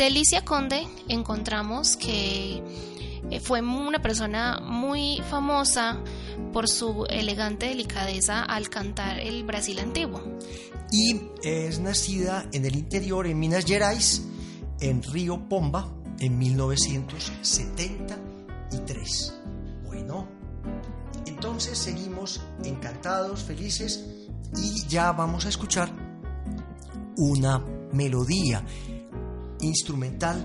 De 0.00 0.06
Alicia 0.06 0.42
Conde 0.46 0.88
encontramos 1.08 1.94
que 1.94 2.62
eh, 3.30 3.38
fue 3.38 3.60
una 3.60 4.00
persona 4.00 4.58
muy 4.58 5.20
famosa 5.28 6.02
por 6.54 6.70
su 6.70 7.04
elegante 7.10 7.66
delicadeza 7.66 8.42
al 8.42 8.70
cantar 8.70 9.20
el 9.20 9.44
Brasil 9.44 9.78
antiguo. 9.78 10.22
y 10.90 11.20
es 11.42 11.80
nacida 11.80 12.46
en 12.50 12.64
el 12.64 12.76
interior, 12.76 13.26
en 13.26 13.38
Minas 13.38 13.66
Gerais, 13.66 14.22
en 14.80 15.02
Río 15.02 15.46
Pomba, 15.50 15.92
en 16.18 16.38
1973. 16.38 19.34
Bueno, 19.84 20.26
entonces 21.26 21.76
seguimos 21.76 22.40
encantados, 22.64 23.42
felices 23.42 24.02
y 24.56 24.82
ya 24.88 25.12
vamos 25.12 25.44
a 25.44 25.50
escuchar 25.50 25.92
una 27.18 27.62
melodía 27.92 28.64
instrumental 29.62 30.44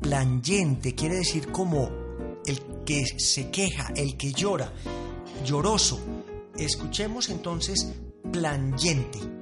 plangente, 0.00 0.94
quiere 0.94 1.16
decir 1.16 1.50
como 1.52 1.90
el 2.44 2.60
que 2.84 3.04
se 3.18 3.50
queja, 3.50 3.92
el 3.96 4.16
que 4.16 4.32
llora, 4.32 4.72
lloroso. 5.44 6.00
Escuchemos 6.56 7.28
entonces 7.28 7.92
plangente. 8.32 9.41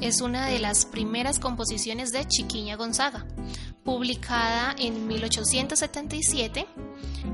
Es 0.00 0.22
una 0.22 0.46
de 0.46 0.58
las 0.58 0.86
primeras 0.86 1.38
composiciones 1.38 2.10
de 2.10 2.26
Chiquiña 2.26 2.76
Gonzaga, 2.76 3.26
publicada 3.84 4.74
en 4.78 5.06
1877 5.06 6.66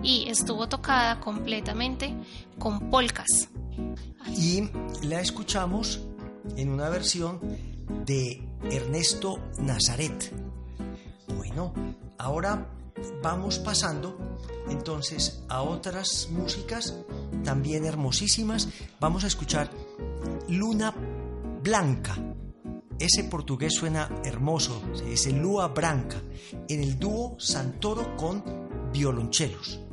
y 0.03 0.29
estuvo 0.29 0.69
tocada 0.69 1.21
completamente 1.21 2.13
con 2.59 2.91
polcas. 2.91 3.51
Y 4.37 4.69
la 5.05 5.21
escuchamos 5.21 6.01
en 6.57 6.71
una 6.71 6.89
versión 6.89 7.39
de 8.05 8.43
Ernesto 8.69 9.39
Nazaret. 9.61 10.35
Bueno, 11.37 11.73
ahora 12.19 12.69
vamos 13.23 13.61
pasando 13.61 14.19
entonces 14.69 15.45
a 15.49 15.63
otras 15.63 16.31
músicas 16.33 16.97
también 17.45 17.85
hermosísimas. 17.85 18.69
Vamos 18.99 19.23
a 19.23 19.29
escuchar 19.29 19.71
Luna 20.49 20.93
Blanca. 21.67 22.17
Ese 22.97 23.25
portugués 23.25 23.75
suena 23.75 24.09
hermoso, 24.23 24.81
se 24.95 25.05
dice 25.07 25.33
Lua 25.33 25.67
Branca, 25.67 26.23
en 26.69 26.81
el 26.81 26.97
dúo 26.97 27.35
Santoro 27.41 28.17
con 28.17 28.45
violonchelos. 28.93 29.86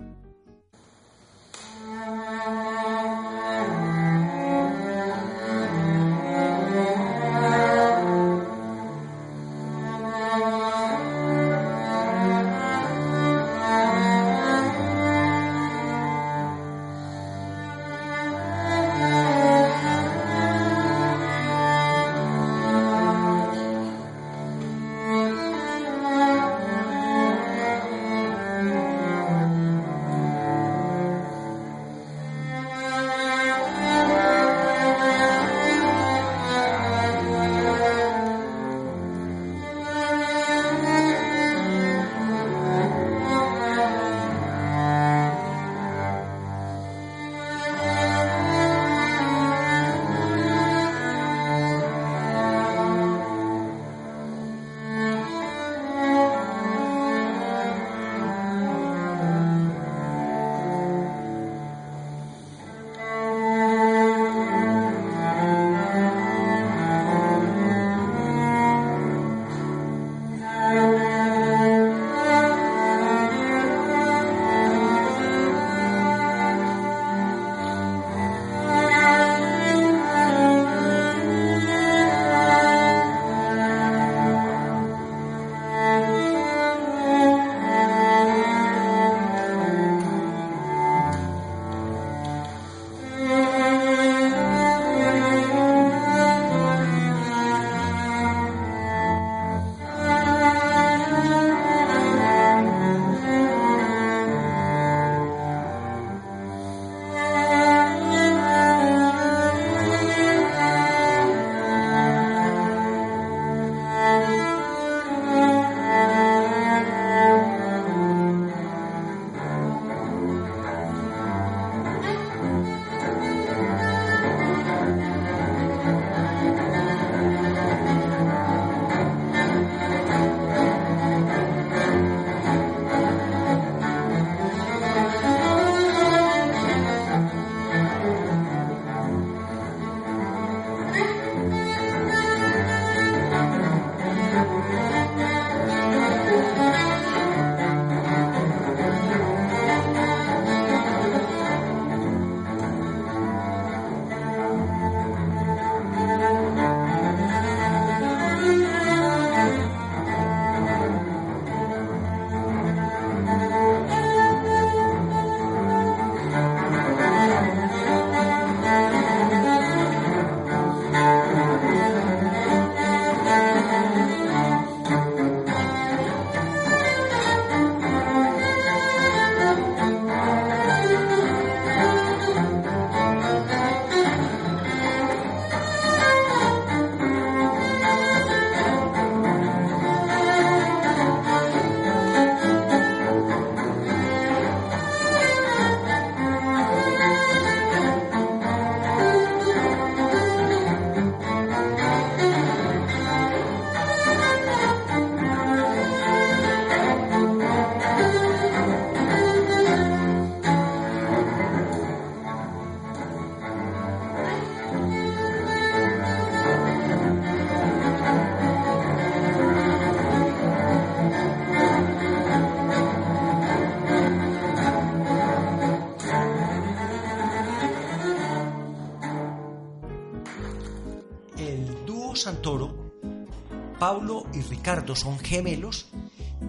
Son 234.95 235.19
gemelos 235.19 235.87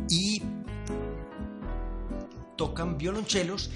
y 0.09 0.42
tocan 2.57 2.96
violonchelos 2.98 3.70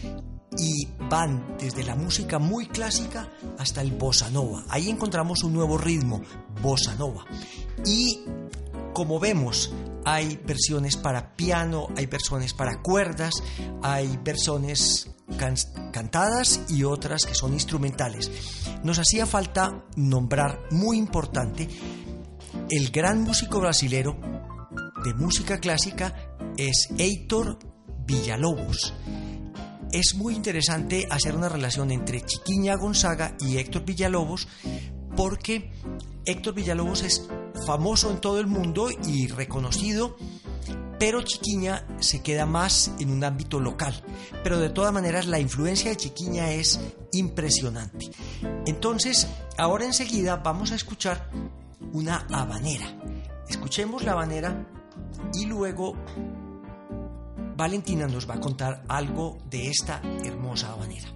y 0.57 0.89
van 1.11 1.57
desde 1.59 1.85
la 1.85 1.95
música 1.95 2.39
muy 2.39 2.67
clásica 2.67 3.29
hasta 3.59 3.81
el 3.81 3.93
bossa 3.93 4.31
nova. 4.31 4.65
Ahí 4.69 4.89
encontramos 4.89 5.43
un 5.45 5.53
nuevo 5.53 5.79
ritmo, 5.79 6.23
bossa 6.63 6.95
nova. 6.95 7.25
Y 7.85 8.21
como 8.93 9.21
vemos, 9.21 9.73
hay 10.05 10.41
versiones 10.45 10.97
para 10.97 11.37
piano, 11.37 11.89
hay 11.97 12.07
versiones 12.07 12.55
para 12.55 12.81
cuerdas, 12.83 13.35
hay 13.83 14.19
versiones 14.25 15.11
can- 15.39 15.55
cantadas 15.93 16.61
y 16.69 16.85
otras 16.85 17.25
que 17.25 17.35
son 17.35 17.53
instrumentales. 17.53 18.31
Nos 18.83 18.99
hacía 18.99 19.27
falta 19.27 19.85
nombrar 19.97 20.61
muy 20.71 20.99
importante 20.99 21.69
el 22.71 22.91
gran 22.91 23.23
músico 23.23 23.61
brasilero 23.61 24.17
de 25.05 25.15
música 25.15 25.59
clásica 25.59 26.15
es 26.57 26.89
Heitor 26.99 27.59
Villalobos. 28.07 28.95
Es 29.93 30.15
muy 30.15 30.35
interesante 30.35 31.07
hacer 31.11 31.35
una 31.35 31.49
relación 31.49 31.91
entre 31.91 32.21
Chiquiña 32.21 32.77
Gonzaga 32.77 33.37
y 33.41 33.57
Héctor 33.57 33.85
Villalobos 33.85 34.49
porque 35.17 35.73
Héctor 36.25 36.55
Villalobos 36.55 37.03
es 37.03 37.29
famoso 37.67 38.11
en 38.11 38.21
todo 38.21 38.39
el 38.41 38.47
mundo 38.47 38.89
y 39.07 39.29
reconocido, 39.29 40.17
pero 40.99 41.23
Chiquiña 41.23 41.87
se 42.01 42.23
queda 42.23 42.45
más 42.45 42.93
en 42.99 43.11
un 43.11 43.25
ámbito 43.25 43.61
local. 43.61 44.03
Pero 44.43 44.59
de 44.59 44.69
todas 44.69 44.93
maneras 44.93 45.27
la 45.27 45.41
influencia 45.41 45.91
de 45.91 45.97
Chiquiña 45.97 46.53
es 46.53 46.81
impresionante. 47.13 48.11
Entonces, 48.67 49.27
ahora 49.57 49.87
enseguida 49.87 50.37
vamos 50.37 50.73
a 50.73 50.75
escuchar 50.75 51.31
una 51.93 52.27
habanera. 52.31 52.87
Escuchemos 53.49 54.05
la 54.05 54.13
habanera 54.13 54.67
y 55.35 55.47
luego 55.47 55.95
Valentina 57.57 58.07
nos 58.07 58.29
va 58.29 58.35
a 58.35 58.41
contar 58.41 58.85
algo 58.89 59.39
de 59.51 59.69
esta 59.69 60.01
hermosa 60.25 60.73
habanera. 60.73 61.09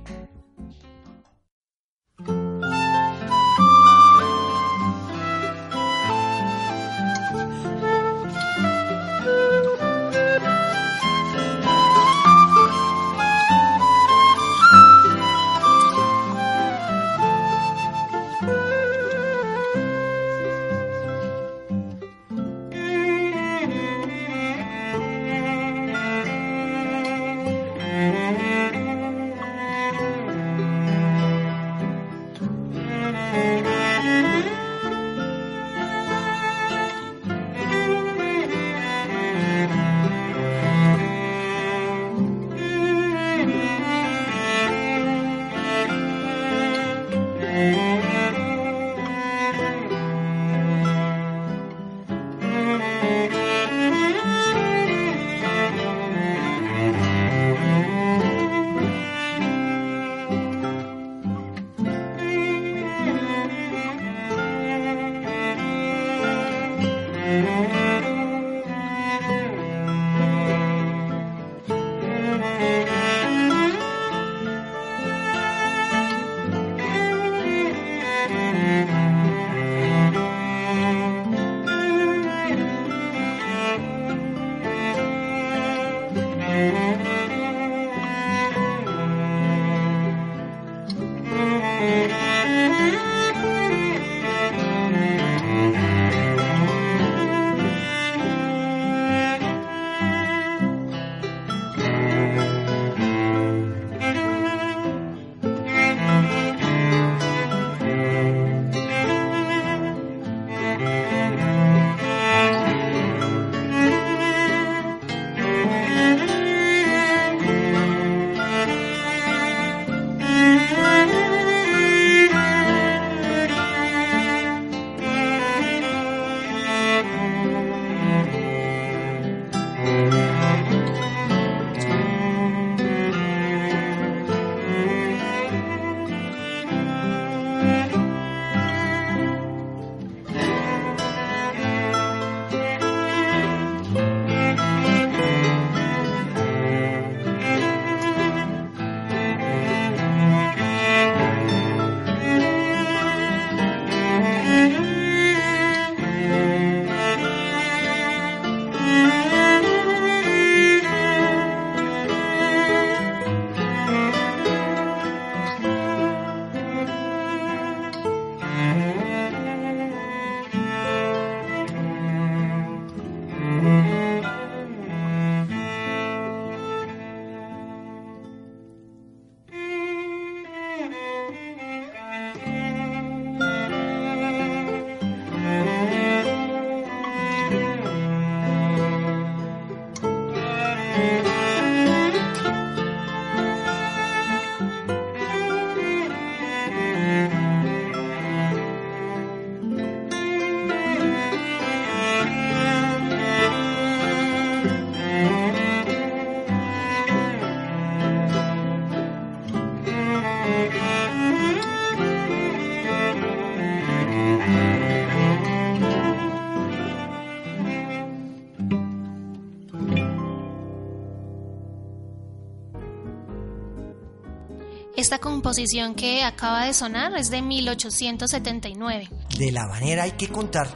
Composición 225.43 225.97
que 225.97 226.23
acaba 226.23 226.67
de 226.67 226.73
sonar 226.73 227.17
es 227.17 227.29
de 227.29 227.43
1879. 227.43 229.09
De 229.37 229.51
la 229.51 229.67
manera 229.67 230.05
hay 230.05 230.13
que 230.13 230.29
contar 230.29 230.69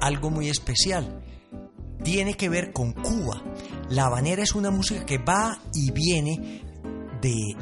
algo 0.00 0.30
muy 0.30 0.48
especial. 0.48 1.24
Tiene 2.04 2.34
que 2.34 2.48
ver 2.48 2.72
con 2.72 2.92
Cuba. 2.92 3.42
La 3.90 4.04
habanera 4.04 4.44
es 4.44 4.54
una 4.54 4.70
música 4.70 5.04
que 5.04 5.18
va 5.18 5.58
y 5.74 5.90
viene 5.90 6.62
de 7.20 7.56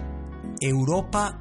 Europa 0.60 1.40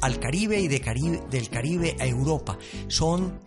al 0.00 0.20
Caribe 0.20 0.60
y 0.60 0.68
de 0.68 0.80
Caribe, 0.80 1.24
del 1.28 1.48
Caribe 1.48 1.96
a 1.98 2.06
Europa. 2.06 2.56
Son 2.86 3.40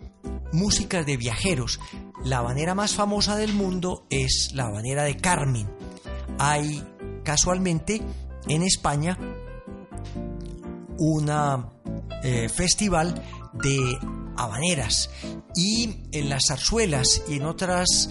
músicas 0.52 1.06
de 1.06 1.16
viajeros. 1.16 1.80
La 2.22 2.40
habanera 2.40 2.74
más 2.74 2.92
famosa 2.92 3.34
del 3.34 3.54
mundo 3.54 4.04
es 4.10 4.50
la 4.52 4.64
habanera 4.64 5.04
de 5.04 5.16
Carmen. 5.16 5.70
Hay 6.38 6.84
casualmente 7.24 8.02
en 8.46 8.62
España 8.62 9.16
un 10.98 11.30
festival 12.54 13.22
de 13.52 13.98
habaneras 14.36 15.10
y 15.54 15.96
en 16.12 16.28
las 16.28 16.42
zarzuelas 16.48 17.22
y 17.28 17.36
en 17.36 17.46
otras 17.46 18.10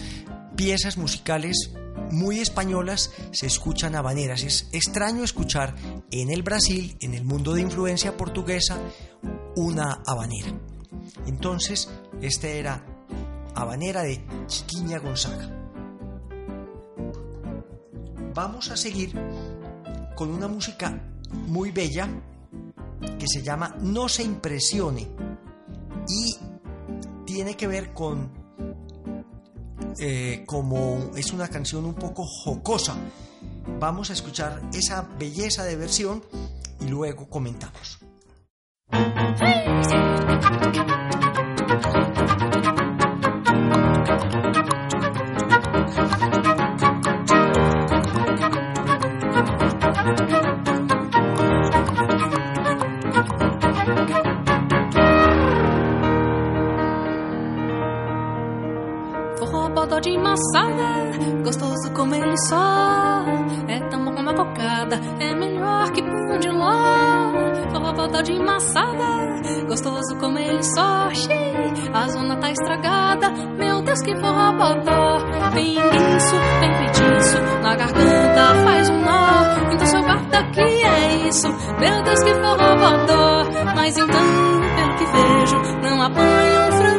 piezas 0.56 0.98
musicales 0.98 1.72
muy 2.12 2.40
españolas 2.40 3.12
se 3.32 3.48
escuchan 3.48 3.96
habaneras. 3.96 4.44
Es 4.44 4.70
extraño 4.72 5.24
escuchar 5.24 5.76
en 6.12 6.32
el 6.32 6.44
Brasil, 6.44 6.98
en 7.02 7.14
el 7.14 7.24
mundo 7.24 7.54
de 7.54 7.62
influencia 7.62 8.16
portuguesa, 8.16 8.78
una 9.56 10.02
habanera. 10.06 10.54
Entonces, 11.26 11.90
esta 12.22 12.48
era 12.48 12.86
habanera 13.56 14.04
de 14.04 14.24
Chiquiña 14.48 15.00
Gonzaga. 15.00 15.54
Vamos 18.34 18.70
a 18.70 18.78
seguir 18.78 19.14
con 20.16 20.30
una 20.30 20.48
música 20.48 21.02
muy 21.48 21.72
bella 21.72 22.08
que 23.20 23.28
se 23.28 23.44
llama 23.44 23.76
No 23.82 24.10
se 24.10 24.24
impresione 24.24 25.08
y 26.08 26.36
tiene 27.26 27.56
que 27.56 27.68
ver 27.68 27.94
con 27.94 28.32
eh, 30.00 30.44
como 30.46 31.12
es 31.16 31.32
una 31.34 31.48
canción 31.48 31.86
un 31.86 31.96
poco 31.96 32.24
jocosa. 32.26 32.96
Vamos 33.80 34.10
a 34.10 34.14
escuchar 34.14 34.62
esa 34.74 35.02
belleza 35.20 35.64
de 35.64 35.76
versión 35.76 36.24
y 36.80 36.88
luego 36.88 37.28
comentamos. 37.30 38.00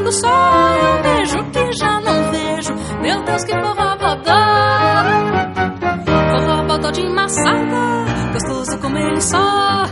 Frango 0.08 0.12
só. 0.12 0.76
Eu 0.76 1.02
vejo 1.02 1.44
que 1.50 1.72
já 1.72 2.00
não 2.00 2.30
vejo. 2.30 2.74
Meu 3.00 3.22
Deus, 3.22 3.44
que 3.44 3.52
forró 3.52 3.96
bodó 3.96 4.40
Forró 6.30 6.62
bodó 6.66 6.90
de 6.90 7.08
maçada 7.08 8.32
Gostoso 8.32 8.78
como 8.80 8.98
ele 8.98 9.20
só. 9.20 9.84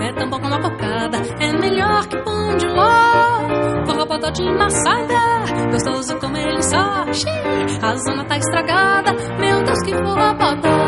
É 0.00 0.12
tão 0.14 0.28
bom 0.28 0.40
como 0.40 0.54
a 0.54 0.60
cocada 0.60 1.18
É 1.40 1.52
melhor 1.52 2.06
que 2.06 2.16
pão 2.18 2.56
de 2.56 2.66
ló. 2.66 3.86
Forró 3.86 4.06
bodó 4.06 4.30
de 4.30 4.44
maçada 4.52 5.44
Gostoso 5.70 6.18
como 6.18 6.36
ele 6.36 6.62
só. 6.62 7.12
Xiii, 7.12 7.78
A 7.82 7.96
zona 7.96 8.24
tá 8.24 8.36
estragada. 8.36 9.12
Meu 9.38 9.62
Deus, 9.62 9.82
que 9.84 9.92
forró 9.92 10.34
bodó 10.34 10.81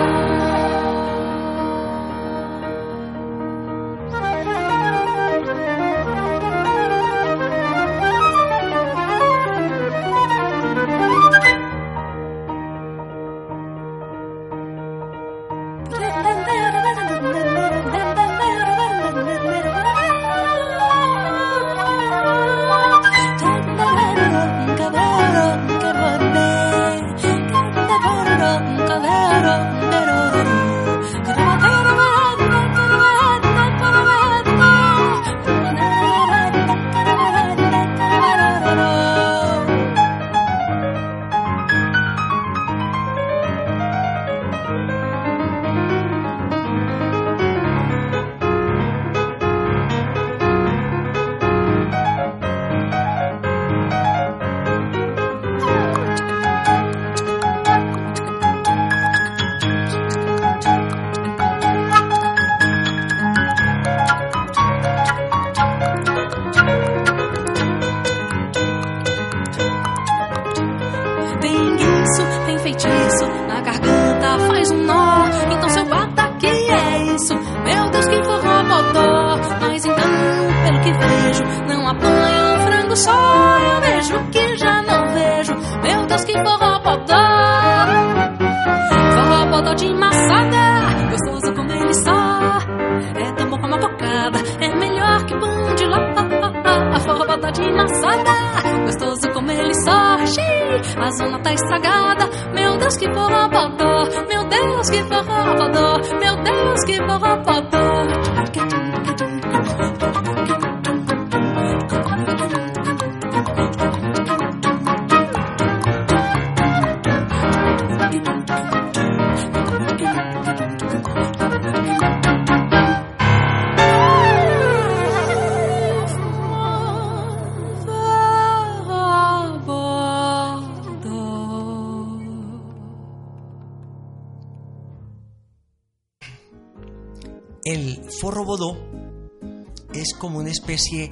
especie 140.55 141.11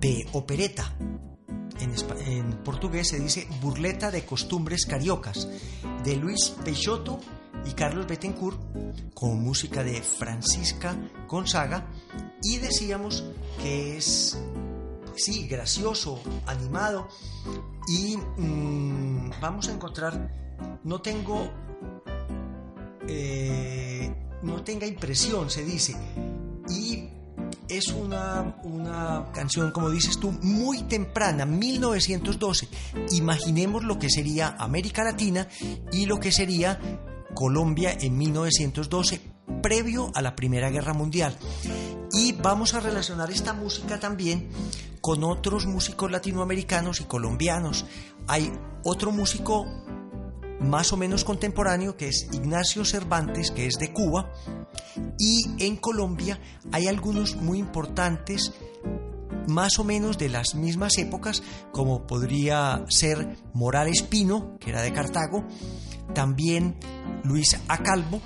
de 0.00 0.26
opereta. 0.32 0.96
En, 1.80 2.52
portugués 2.64 3.08
se 3.08 3.20
dice 3.20 3.46
burleta 3.60 4.10
de 4.10 4.24
costumbres 4.24 4.86
cariocas, 4.86 5.48
de 6.04 6.16
Luis 6.16 6.50
Peixoto 6.64 7.20
y 7.64 7.72
Carlos 7.72 8.06
Bettencourt, 8.06 8.58
con 9.14 9.42
música 9.42 9.82
de 9.84 10.02
Francisca 10.02 10.96
Gonzaga, 11.28 11.86
y 12.42 12.58
decíamos 12.58 13.24
que 13.62 13.96
es, 13.96 14.38
sí, 15.14 15.46
gracioso, 15.46 16.20
animado, 16.46 17.08
y 17.88 18.16
mm, 18.16 19.40
vamos 19.40 19.68
a 19.68 19.72
encontrar, 19.72 20.30
no 20.84 21.00
tengo, 21.00 21.50
eh, 23.08 24.14
no 24.42 24.62
tenga 24.62 24.86
impresión, 24.86 25.50
se 25.50 25.64
dice, 25.64 25.94
y 26.68 27.13
es 27.68 27.88
una, 27.88 28.56
una, 28.62 29.26
canción, 29.32 29.70
como 29.72 29.90
dices 29.90 30.18
tú, 30.18 30.32
muy 30.42 30.82
temprana, 30.82 31.46
1912. 31.46 32.68
Imaginemos 33.12 33.84
lo 33.84 33.98
que 33.98 34.10
sería 34.10 34.56
América 34.58 35.04
Latina 35.04 35.48
y 35.92 36.06
lo 36.06 36.20
que 36.20 36.32
sería 36.32 36.78
Colombia 37.34 37.96
en 37.98 38.16
1912, 38.16 39.20
previo 39.62 40.10
a 40.14 40.22
la 40.22 40.36
Primera 40.36 40.70
Guerra 40.70 40.94
Mundial. 40.94 41.36
Y 42.12 42.32
vamos 42.32 42.74
a 42.74 42.80
relacionar 42.80 43.30
esta 43.30 43.52
música 43.52 43.98
también 43.98 44.48
con 45.00 45.24
otros 45.24 45.66
músicos 45.66 46.10
latinoamericanos 46.10 47.00
y 47.00 47.04
colombianos. 47.04 47.84
Hay 48.26 48.52
otro 48.84 49.10
músico 49.10 49.66
más 50.60 50.92
o 50.92 50.96
menos 50.96 51.24
contemporáneo 51.24 51.96
que 51.96 52.08
es 52.08 52.28
Ignacio 52.32 52.84
Cervantes, 52.84 53.50
que 53.50 53.66
es 53.66 53.74
de 53.74 53.92
Cuba, 53.92 54.32
y 55.18 55.44
en 55.58 55.76
Colombia 55.76 56.40
hay 56.72 56.86
algunos 56.86 57.36
muy 57.36 57.58
importantes 57.58 58.52
más 59.46 59.78
o 59.78 59.84
menos 59.84 60.18
de 60.18 60.28
las 60.28 60.54
mismas 60.54 60.98
épocas, 60.98 61.42
como 61.72 62.06
podría 62.06 62.84
ser 62.88 63.36
Morales 63.52 64.02
Pino, 64.02 64.56
que 64.58 64.70
era 64.70 64.82
de 64.82 64.92
Cartago, 64.92 65.44
también 66.14 66.76
Luis 67.24 67.58
Acalvo 67.68 68.20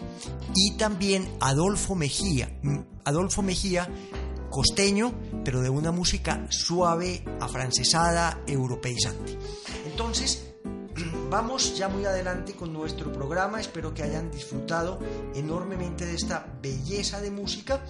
y 0.54 0.76
también 0.76 1.28
Adolfo 1.40 1.94
Mejía. 1.94 2.56
Adolfo 3.04 3.42
Mejía, 3.42 3.88
costeño, 4.50 5.14
pero 5.44 5.60
de 5.60 5.70
una 5.70 5.92
música 5.92 6.46
suave, 6.50 7.24
afrancesada, 7.40 8.40
europeizante. 8.46 9.38
Entonces, 9.86 10.47
vamos 11.30 11.76
ya 11.76 11.88
muy 11.88 12.04
adelante 12.04 12.54
con 12.54 12.72
nuestro 12.72 13.12
programa. 13.12 13.60
Espero 13.60 13.92
que 13.92 14.02
hayan 14.02 14.30
disfrutado 14.30 14.98
enormemente 15.34 16.06
de 16.06 16.14
esta 16.14 16.46
belleza 16.62 17.20
de 17.20 17.30
música. 17.30 17.84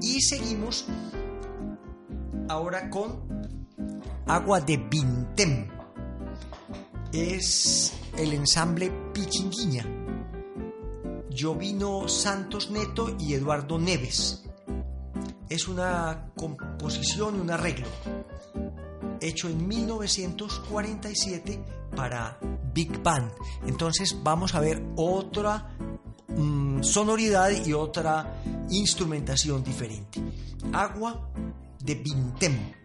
Y 0.00 0.20
seguimos 0.20 0.86
ahora 2.48 2.90
con 2.90 3.22
Agua 4.26 4.60
de 4.60 4.76
Vintem. 4.76 5.68
Es 7.12 7.92
el 8.16 8.32
ensamble 8.32 8.92
Pichinguiña. 9.12 9.84
Jovino 11.36 12.08
Santos 12.08 12.70
Neto 12.70 13.16
y 13.18 13.34
Eduardo 13.34 13.78
Neves. 13.78 14.44
Es 15.48 15.68
una 15.68 16.30
composición 16.36 17.36
y 17.36 17.40
un 17.40 17.50
arreglo 17.50 17.86
hecho 19.20 19.48
en 19.48 19.66
1947 19.66 21.64
para 21.96 22.38
Big 22.72 23.02
Band. 23.02 23.32
Entonces 23.66 24.16
vamos 24.22 24.54
a 24.54 24.60
ver 24.60 24.82
otra 24.96 25.76
mm, 26.28 26.82
sonoridad 26.82 27.50
y 27.64 27.72
otra 27.72 28.42
instrumentación 28.70 29.64
diferente. 29.64 30.20
Agua 30.72 31.30
de 31.82 31.94
Vintem. 31.94 32.79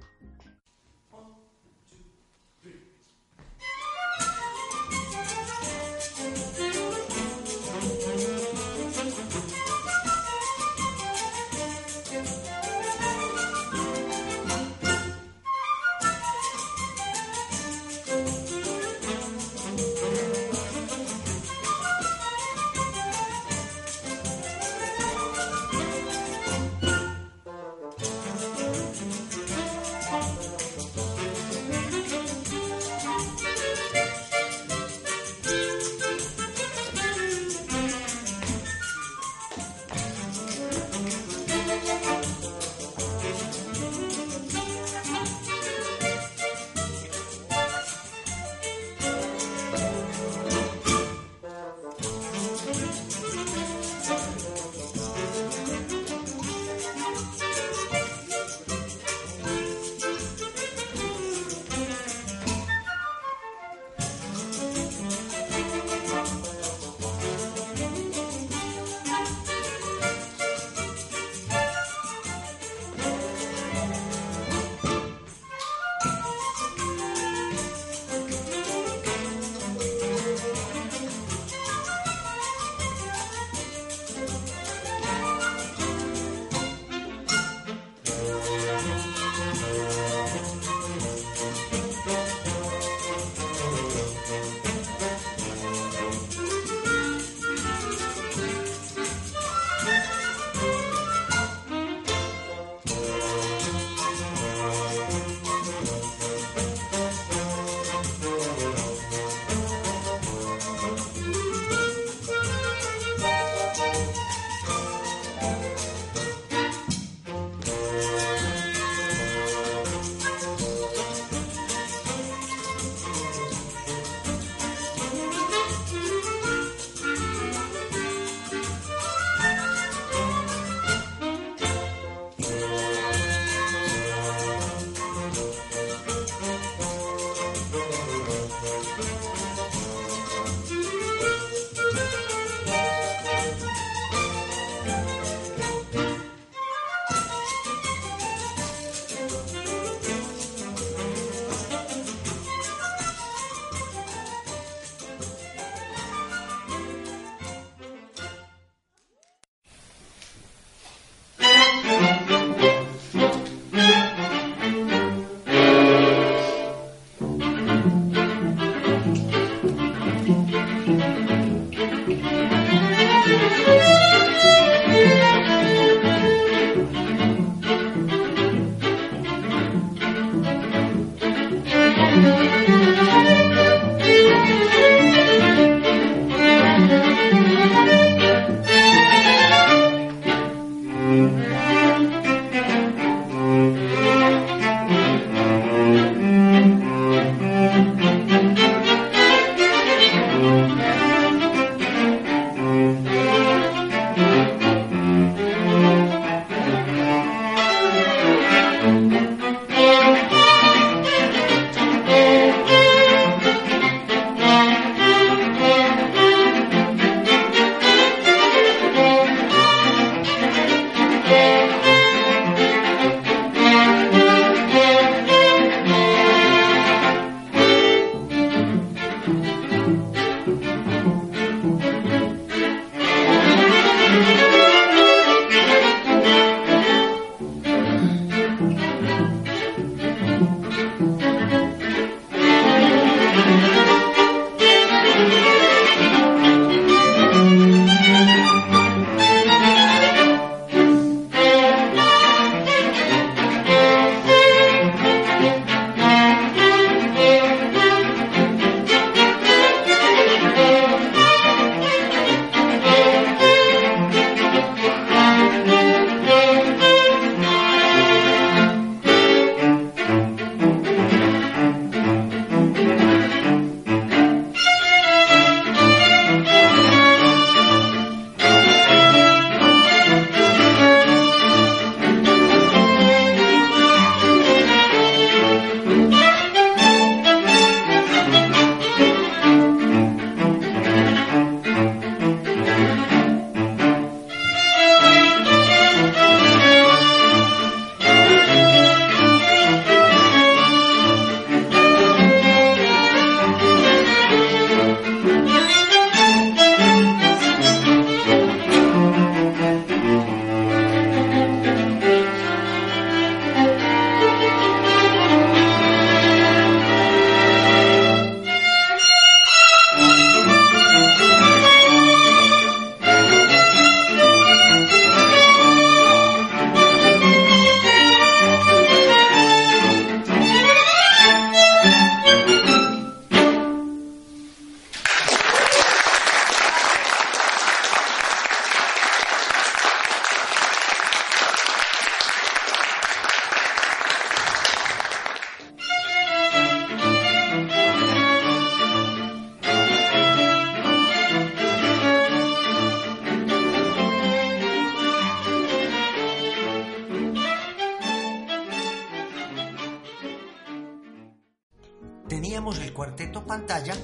Cuarteto 363.16 363.48
pantalla, 363.48 363.96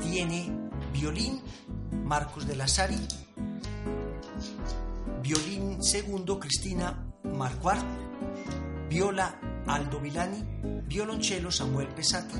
tiene 0.00 0.48
violín 0.92 1.42
Marcos 2.04 2.46
de 2.46 2.54
la 2.54 2.68
Sari, 2.68 3.00
violín 5.20 5.82
segundo 5.82 6.38
Cristina 6.38 7.12
Marcuart, 7.24 7.84
viola 8.88 9.40
Aldo 9.66 9.98
Vilani, 9.98 10.44
violonchelo 10.86 11.50
Samuel 11.50 11.88
Pesati. 11.88 12.36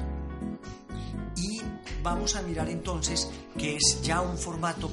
Y 1.35 1.61
vamos 2.05 2.37
a 2.37 2.43
mirar 2.43 2.68
entonces 2.68 3.28
que 3.59 3.74
es 3.74 4.03
ya 4.05 4.20
un 4.20 4.39
formato 4.39 4.89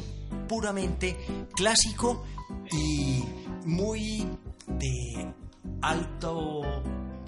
puramente 0.48 1.18
clásico 1.54 2.24
y 2.72 3.24
muy 3.68 4.28
de 4.66 5.36
alto 5.84 6.82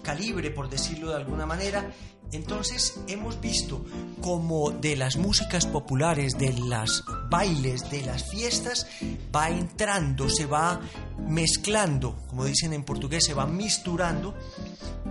calibre, 0.04 0.52
por 0.52 0.70
decirlo 0.70 1.10
de 1.10 1.16
alguna 1.16 1.46
manera. 1.46 1.92
Entonces 2.32 3.00
hemos 3.08 3.40
visto 3.42 3.86
como 4.22 4.72
de 4.72 4.96
las 4.96 5.18
músicas 5.18 5.66
populares, 5.66 6.38
de 6.38 6.54
las 6.54 7.04
bailes, 7.30 7.90
de 7.90 8.02
las 8.04 8.30
fiestas, 8.30 8.88
va 9.36 9.50
entrando, 9.50 10.30
se 10.30 10.46
va 10.46 10.80
mezclando, 11.28 12.18
como 12.28 12.46
dicen 12.46 12.74
en 12.74 12.84
portugués, 12.84 13.26
se 13.26 13.34
va 13.34 13.46
misturando 13.46 14.36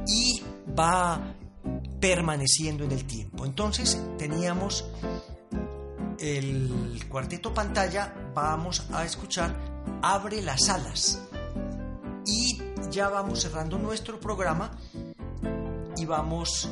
y 0.06 0.42
va 0.78 1.34
permaneciendo 2.00 2.84
en 2.84 2.92
el 2.92 3.04
tiempo. 3.04 3.44
Entonces 3.46 4.00
teníamos 4.18 4.84
el 6.18 7.04
cuarteto 7.08 7.52
pantalla, 7.52 8.14
vamos 8.34 8.86
a 8.92 9.04
escuchar 9.04 9.72
Abre 10.02 10.42
las 10.42 10.68
alas. 10.68 11.20
Y 12.26 12.61
ya 12.92 13.08
vamos 13.08 13.40
cerrando 13.40 13.78
nuestro 13.78 14.20
programa 14.20 14.70
y 15.96 16.04
vamos 16.04 16.68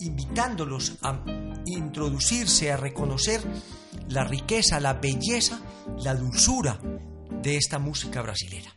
invitándolos 0.00 0.96
a 1.02 1.22
introducirse, 1.66 2.72
a 2.72 2.78
reconocer 2.78 3.42
la 4.08 4.24
riqueza, 4.24 4.80
la 4.80 4.94
belleza, 4.94 5.60
la 5.98 6.14
dulzura 6.14 6.80
de 7.42 7.56
esta 7.56 7.78
música 7.78 8.22
brasilera. 8.22 8.72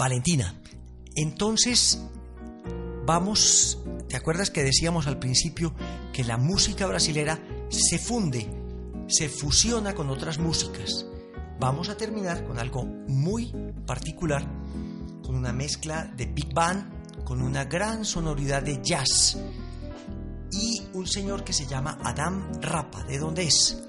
Valentina, 0.00 0.54
entonces 1.14 2.00
vamos, 3.04 3.76
¿te 4.08 4.16
acuerdas 4.16 4.48
que 4.48 4.62
decíamos 4.62 5.06
al 5.06 5.18
principio 5.18 5.74
que 6.10 6.24
la 6.24 6.38
música 6.38 6.86
brasilera 6.86 7.38
se 7.68 7.98
funde, 7.98 8.48
se 9.08 9.28
fusiona 9.28 9.94
con 9.94 10.08
otras 10.08 10.38
músicas? 10.38 11.04
Vamos 11.58 11.90
a 11.90 11.98
terminar 11.98 12.46
con 12.46 12.58
algo 12.58 12.86
muy 13.08 13.52
particular, 13.86 14.42
con 15.22 15.34
una 15.34 15.52
mezcla 15.52 16.06
de 16.16 16.24
big 16.24 16.54
band, 16.54 17.22
con 17.22 17.42
una 17.42 17.64
gran 17.64 18.06
sonoridad 18.06 18.62
de 18.62 18.80
jazz 18.82 19.36
y 20.50 20.80
un 20.94 21.06
señor 21.06 21.44
que 21.44 21.52
se 21.52 21.66
llama 21.66 21.98
Adam 22.02 22.50
Rapa. 22.62 23.04
¿De 23.04 23.18
dónde 23.18 23.42
es? 23.42 23.82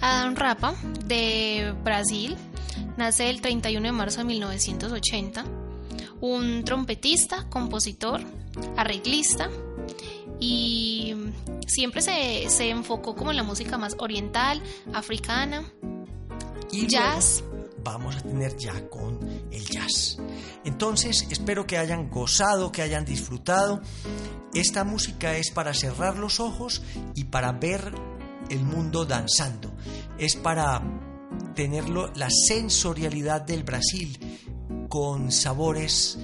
Adam 0.00 0.34
Rapa, 0.34 0.74
de 1.04 1.74
Brasil, 1.84 2.38
nace 2.96 3.30
el 3.30 3.40
31 3.40 3.86
de 3.86 3.92
marzo 3.92 4.18
de 4.18 4.24
1980. 4.24 5.44
Un 6.20 6.64
trompetista, 6.64 7.48
compositor, 7.48 8.20
arreglista 8.76 9.48
y 10.40 11.14
siempre 11.66 12.00
se, 12.00 12.48
se 12.48 12.70
enfocó 12.70 13.14
como 13.14 13.30
en 13.30 13.36
la 13.36 13.42
música 13.42 13.78
más 13.78 13.94
oriental, 13.98 14.62
africana, 14.92 15.64
Y 16.70 16.86
jazz. 16.86 17.42
vamos 17.82 18.16
a 18.16 18.20
tener 18.20 18.56
ya 18.56 18.88
con 18.88 19.18
el 19.50 19.64
jazz. 19.64 20.18
Entonces, 20.64 21.26
espero 21.30 21.66
que 21.66 21.78
hayan 21.78 22.10
gozado, 22.10 22.70
que 22.72 22.82
hayan 22.82 23.04
disfrutado. 23.04 23.80
Esta 24.54 24.84
música 24.84 25.36
es 25.36 25.50
para 25.50 25.74
cerrar 25.74 26.18
los 26.18 26.40
ojos 26.40 26.82
y 27.14 27.24
para 27.24 27.52
ver 27.52 27.92
el 28.50 28.64
mundo 28.64 29.04
danzando. 29.04 29.72
Es 30.18 30.36
para 30.36 30.82
tenerlo 31.58 32.12
la 32.14 32.28
sensorialidad 32.30 33.40
del 33.40 33.64
Brasil 33.64 34.16
con 34.88 35.32
sabores, 35.32 36.16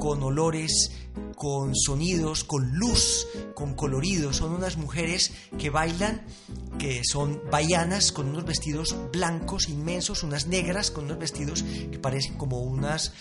con 0.00 0.20
olores, 0.20 0.90
con 1.36 1.74
sonidos, 1.74 2.44
con 2.44 2.72
luz, 2.76 3.26
con 3.54 3.74
colorido. 3.74 4.32
Son 4.32 4.52
unas 4.52 4.76
mujeres 4.76 5.32
que 5.58 5.70
bailan, 5.70 6.22
que 6.78 7.02
son 7.04 7.40
baianas, 7.50 8.12
con 8.12 8.28
unos 8.28 8.44
vestidos 8.44 8.96
blancos 9.12 9.68
inmensos, 9.68 10.22
unas 10.22 10.46
negras, 10.46 10.90
con 10.90 11.04
unos 11.04 11.18
vestidos 11.18 11.62
que 11.62 11.98
parecen 11.98 12.36
como 12.36 12.60
unas 12.60 13.12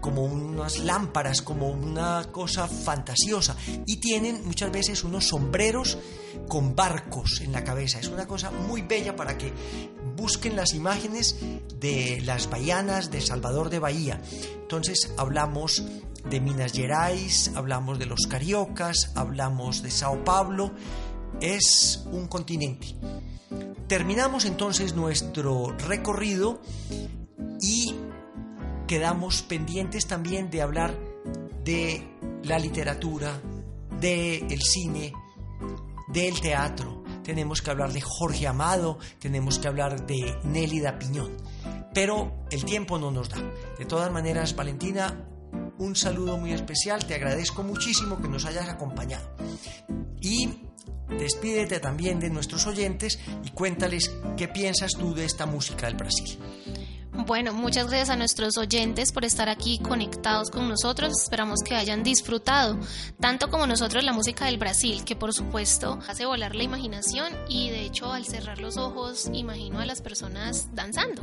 como 0.00 0.24
unas 0.24 0.78
lámparas, 0.78 1.42
como 1.42 1.68
una 1.68 2.28
cosa 2.32 2.66
fantasiosa. 2.66 3.56
Y 3.86 3.98
tienen 3.98 4.44
muchas 4.46 4.72
veces 4.72 5.04
unos 5.04 5.28
sombreros 5.28 5.98
con 6.48 6.74
barcos 6.74 7.40
en 7.42 7.52
la 7.52 7.64
cabeza. 7.64 8.00
Es 8.00 8.08
una 8.08 8.26
cosa 8.26 8.50
muy 8.50 8.82
bella 8.82 9.14
para 9.14 9.36
que 9.36 9.52
busquen 10.16 10.56
las 10.56 10.74
imágenes 10.74 11.36
de 11.78 12.20
las 12.24 12.48
baianas 12.50 13.10
de 13.10 13.20
Salvador 13.20 13.70
de 13.70 13.78
Bahía. 13.78 14.20
Entonces 14.62 15.12
hablamos 15.16 15.82
de 16.28 16.40
Minas 16.40 16.72
Gerais, 16.72 17.39
hablamos 17.48 17.98
de 17.98 18.06
los 18.06 18.26
cariocas, 18.28 19.12
hablamos 19.14 19.82
de 19.82 19.90
Sao 19.90 20.24
Paulo. 20.24 20.72
Es 21.40 22.04
un 22.10 22.26
continente. 22.28 22.94
Terminamos 23.86 24.44
entonces 24.44 24.94
nuestro 24.94 25.76
recorrido 25.88 26.60
y 27.60 27.94
quedamos 28.86 29.42
pendientes 29.42 30.06
también 30.06 30.50
de 30.50 30.62
hablar 30.62 30.96
de 31.64 32.06
la 32.44 32.58
literatura, 32.58 33.40
del 34.00 34.62
cine, 34.62 35.12
del 36.08 36.40
teatro. 36.40 37.02
Tenemos 37.22 37.62
que 37.62 37.70
hablar 37.70 37.92
de 37.92 38.00
Jorge 38.00 38.46
Amado, 38.46 38.98
tenemos 39.18 39.58
que 39.58 39.68
hablar 39.68 40.06
de 40.06 40.36
Nélida 40.44 40.98
Piñón. 40.98 41.36
Pero 41.92 42.44
el 42.50 42.64
tiempo 42.64 42.98
no 42.98 43.10
nos 43.10 43.28
da. 43.28 43.38
De 43.78 43.84
todas 43.84 44.10
maneras, 44.12 44.54
Valentina, 44.54 45.29
un 45.80 45.96
saludo 45.96 46.36
muy 46.36 46.52
especial. 46.52 47.04
Te 47.04 47.14
agradezco 47.14 47.62
muchísimo 47.62 48.20
que 48.20 48.28
nos 48.28 48.44
hayas 48.44 48.68
acompañado. 48.68 49.26
Y 50.20 50.60
despídete 51.08 51.80
también 51.80 52.20
de 52.20 52.30
nuestros 52.30 52.66
oyentes 52.66 53.18
y 53.42 53.50
cuéntales 53.50 54.10
qué 54.36 54.46
piensas 54.46 54.92
tú 54.92 55.14
de 55.14 55.24
esta 55.24 55.46
música 55.46 55.86
del 55.86 55.96
Brasil. 55.96 56.38
Bueno, 57.26 57.52
muchas 57.52 57.88
gracias 57.88 58.10
a 58.10 58.16
nuestros 58.16 58.56
oyentes 58.56 59.10
por 59.10 59.24
estar 59.24 59.48
aquí 59.48 59.78
conectados 59.78 60.50
con 60.50 60.68
nosotros. 60.68 61.12
Esperamos 61.22 61.60
que 61.64 61.74
hayan 61.74 62.02
disfrutado, 62.02 62.78
tanto 63.18 63.50
como 63.50 63.66
nosotros, 63.66 64.04
la 64.04 64.12
música 64.12 64.46
del 64.46 64.58
Brasil, 64.58 65.04
que 65.04 65.16
por 65.16 65.34
supuesto 65.34 65.98
hace 66.08 66.24
volar 66.24 66.54
la 66.54 66.62
imaginación 66.62 67.32
y 67.48 67.70
de 67.70 67.82
hecho 67.82 68.12
al 68.12 68.26
cerrar 68.26 68.60
los 68.60 68.76
ojos 68.76 69.30
imagino 69.32 69.80
a 69.80 69.86
las 69.86 70.02
personas 70.02 70.68
danzando. 70.74 71.22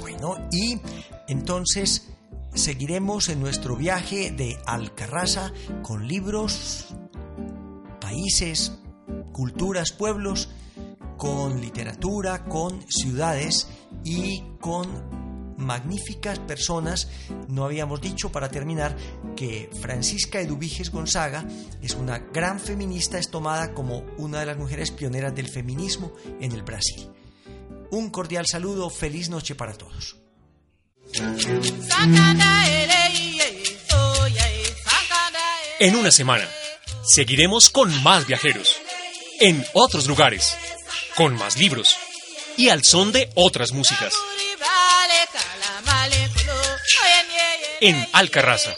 Bueno, 0.00 0.36
y 0.50 0.80
entonces 1.28 2.11
seguiremos 2.54 3.28
en 3.28 3.40
nuestro 3.40 3.76
viaje 3.76 4.30
de 4.30 4.58
Alcarraza 4.66 5.52
con 5.82 6.06
libros, 6.06 6.88
países, 8.00 8.78
culturas, 9.32 9.92
pueblos, 9.92 10.50
con 11.16 11.60
literatura, 11.60 12.44
con 12.44 12.84
ciudades 12.90 13.68
y 14.04 14.42
con 14.60 15.22
magníficas 15.56 16.38
personas. 16.40 17.08
No 17.48 17.64
habíamos 17.64 18.00
dicho 18.00 18.30
para 18.30 18.50
terminar 18.50 18.96
que 19.36 19.70
Francisca 19.80 20.40
Eduviges 20.40 20.90
Gonzaga 20.90 21.44
es 21.80 21.94
una 21.94 22.18
gran 22.18 22.60
feminista, 22.60 23.18
es 23.18 23.30
tomada 23.30 23.72
como 23.72 24.04
una 24.18 24.40
de 24.40 24.46
las 24.46 24.58
mujeres 24.58 24.90
pioneras 24.90 25.34
del 25.34 25.48
feminismo 25.48 26.12
en 26.40 26.52
el 26.52 26.62
Brasil. 26.62 27.08
Un 27.90 28.10
cordial 28.10 28.46
saludo, 28.46 28.90
feliz 28.90 29.28
noche 29.28 29.54
para 29.54 29.74
todos. 29.74 30.21
En 35.78 35.96
una 35.96 36.10
semana, 36.10 36.48
seguiremos 37.04 37.68
con 37.70 38.02
más 38.02 38.26
viajeros, 38.26 38.76
en 39.40 39.66
otros 39.74 40.06
lugares, 40.06 40.56
con 41.16 41.34
más 41.34 41.56
libros 41.56 41.96
y 42.56 42.68
al 42.68 42.84
son 42.84 43.12
de 43.12 43.30
otras 43.34 43.72
músicas. 43.72 44.14
En 47.80 48.08
Alcarraza, 48.12 48.74